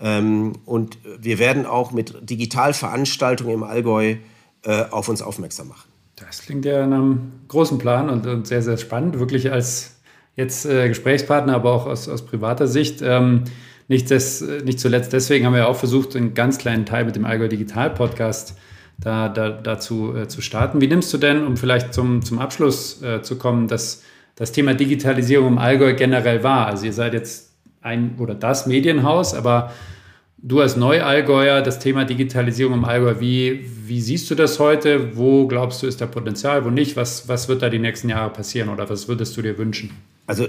[0.00, 4.16] Ähm, und wir werden auch mit Digitalveranstaltungen im Allgäu
[4.64, 5.88] äh, auf uns aufmerksam machen.
[6.16, 9.18] Das klingt ja nach einem großen Plan und, und sehr, sehr spannend.
[9.18, 9.96] Wirklich als
[10.34, 13.00] jetzt äh, Gesprächspartner, aber auch aus, aus privater Sicht.
[13.02, 13.44] Ähm,
[13.88, 17.24] nicht, des, nicht zuletzt deswegen haben wir auch versucht, einen ganz kleinen Teil mit dem
[17.24, 18.56] Allgäu Digital Podcast
[18.98, 20.80] da, da, dazu äh, zu starten.
[20.80, 24.02] Wie nimmst du denn, um vielleicht zum, zum Abschluss äh, zu kommen, dass
[24.36, 26.66] das Thema Digitalisierung im Allgäu generell war.
[26.66, 29.72] Also ihr seid jetzt ein oder das Medienhaus, aber
[30.38, 35.16] du als Neuallgäuer, das Thema Digitalisierung im Allgäu, wie, wie siehst du das heute?
[35.16, 36.96] Wo glaubst du, ist da Potenzial, wo nicht?
[36.96, 39.90] Was, was wird da die nächsten Jahre passieren oder was würdest du dir wünschen?
[40.26, 40.46] Also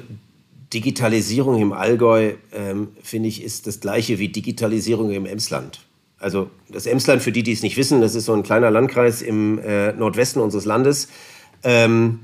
[0.74, 5.80] Digitalisierung im Allgäu, ähm, finde ich, ist das gleiche wie Digitalisierung im Emsland.
[6.20, 9.22] Also das Emsland, für die, die es nicht wissen, das ist so ein kleiner Landkreis
[9.22, 11.08] im äh, Nordwesten unseres Landes
[11.64, 12.20] Ähm,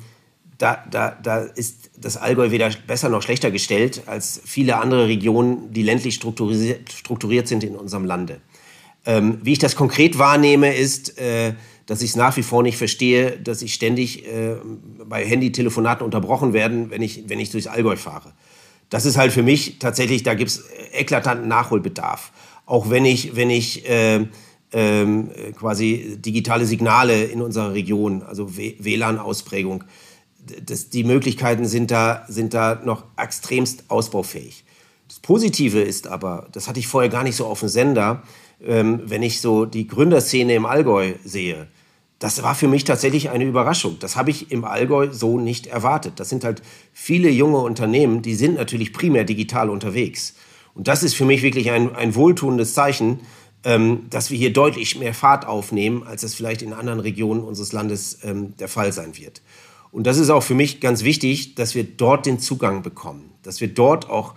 [0.63, 5.73] da, da, da ist das Allgäu weder besser noch schlechter gestellt als viele andere Regionen,
[5.73, 8.39] die ländlich strukturiert, strukturiert sind in unserem Lande.
[9.05, 11.53] Ähm, wie ich das konkret wahrnehme, ist, äh,
[11.85, 14.55] dass ich es nach wie vor nicht verstehe, dass ich ständig äh,
[15.05, 18.31] bei Handytelefonaten unterbrochen werde, wenn ich, wenn ich durchs Allgäu fahre.
[18.89, 22.31] Das ist halt für mich tatsächlich, da gibt es eklatanten Nachholbedarf.
[22.65, 24.25] Auch wenn ich, wenn ich äh,
[25.55, 29.83] quasi digitale Signale in unserer Region, also WLAN-Ausprägung,
[30.45, 34.65] die Möglichkeiten sind da, sind da noch extremst ausbaufähig.
[35.07, 38.23] Das Positive ist aber, das hatte ich vorher gar nicht so auf dem Sender,
[38.63, 41.67] ähm, wenn ich so die Gründerszene im Allgäu sehe,
[42.19, 43.97] das war für mich tatsächlich eine Überraschung.
[43.99, 46.21] Das habe ich im Allgäu so nicht erwartet.
[46.21, 46.61] Das sind halt
[46.93, 50.35] viele junge Unternehmen, die sind natürlich primär digital unterwegs.
[50.73, 53.19] Und das ist für mich wirklich ein, ein wohltuendes Zeichen,
[53.65, 57.73] ähm, dass wir hier deutlich mehr Fahrt aufnehmen, als es vielleicht in anderen Regionen unseres
[57.73, 59.41] Landes ähm, der Fall sein wird.
[59.93, 63.61] Und das ist auch für mich ganz wichtig, dass wir dort den Zugang bekommen, dass
[63.61, 64.33] wir dort auch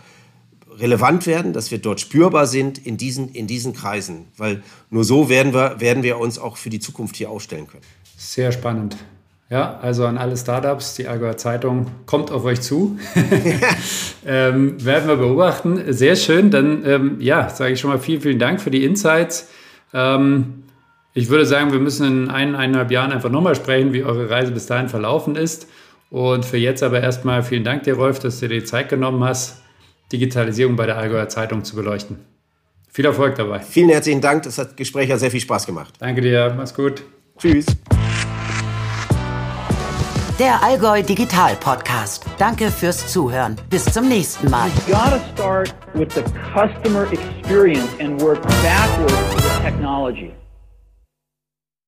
[0.79, 4.27] relevant werden, dass wir dort spürbar sind in diesen, in diesen Kreisen.
[4.37, 7.83] Weil nur so werden wir, werden wir uns auch für die Zukunft hier aufstellen können.
[8.19, 8.99] Sehr spannend.
[9.49, 12.99] Ja, also an alle Startups, die Allgäuer Zeitung kommt auf euch zu.
[14.27, 15.91] ähm, werden wir beobachten.
[15.91, 16.51] Sehr schön.
[16.51, 19.49] Dann, ähm, ja, sage ich schon mal vielen, vielen Dank für die Insights.
[19.95, 20.65] Ähm,
[21.17, 24.67] ich würde sagen, wir müssen in eineinhalb Jahren einfach nochmal sprechen, wie eure Reise bis
[24.67, 25.67] dahin verlaufen ist.
[26.11, 29.25] Und für jetzt aber erstmal vielen Dank dir, Rolf, dass du dir die Zeit genommen
[29.25, 29.63] hast.
[30.13, 32.19] Digitalisierung bei der Allgäuer Zeitung zu beleuchten.
[32.93, 33.61] Viel Erfolg dabei.
[33.61, 34.43] Vielen herzlichen Dank.
[34.43, 35.95] Das hat Gespräch hat sehr viel Spaß gemacht.
[35.99, 36.53] Danke dir.
[36.55, 37.03] Mach's gut.
[37.39, 37.65] Tschüss.
[40.39, 42.27] Der Allgäu Digital Podcast.
[42.37, 43.57] Danke fürs Zuhören.
[43.71, 44.69] Bis zum nächsten Mal.
[44.87, 50.35] You gotta start with the customer experience and work backwards with technology.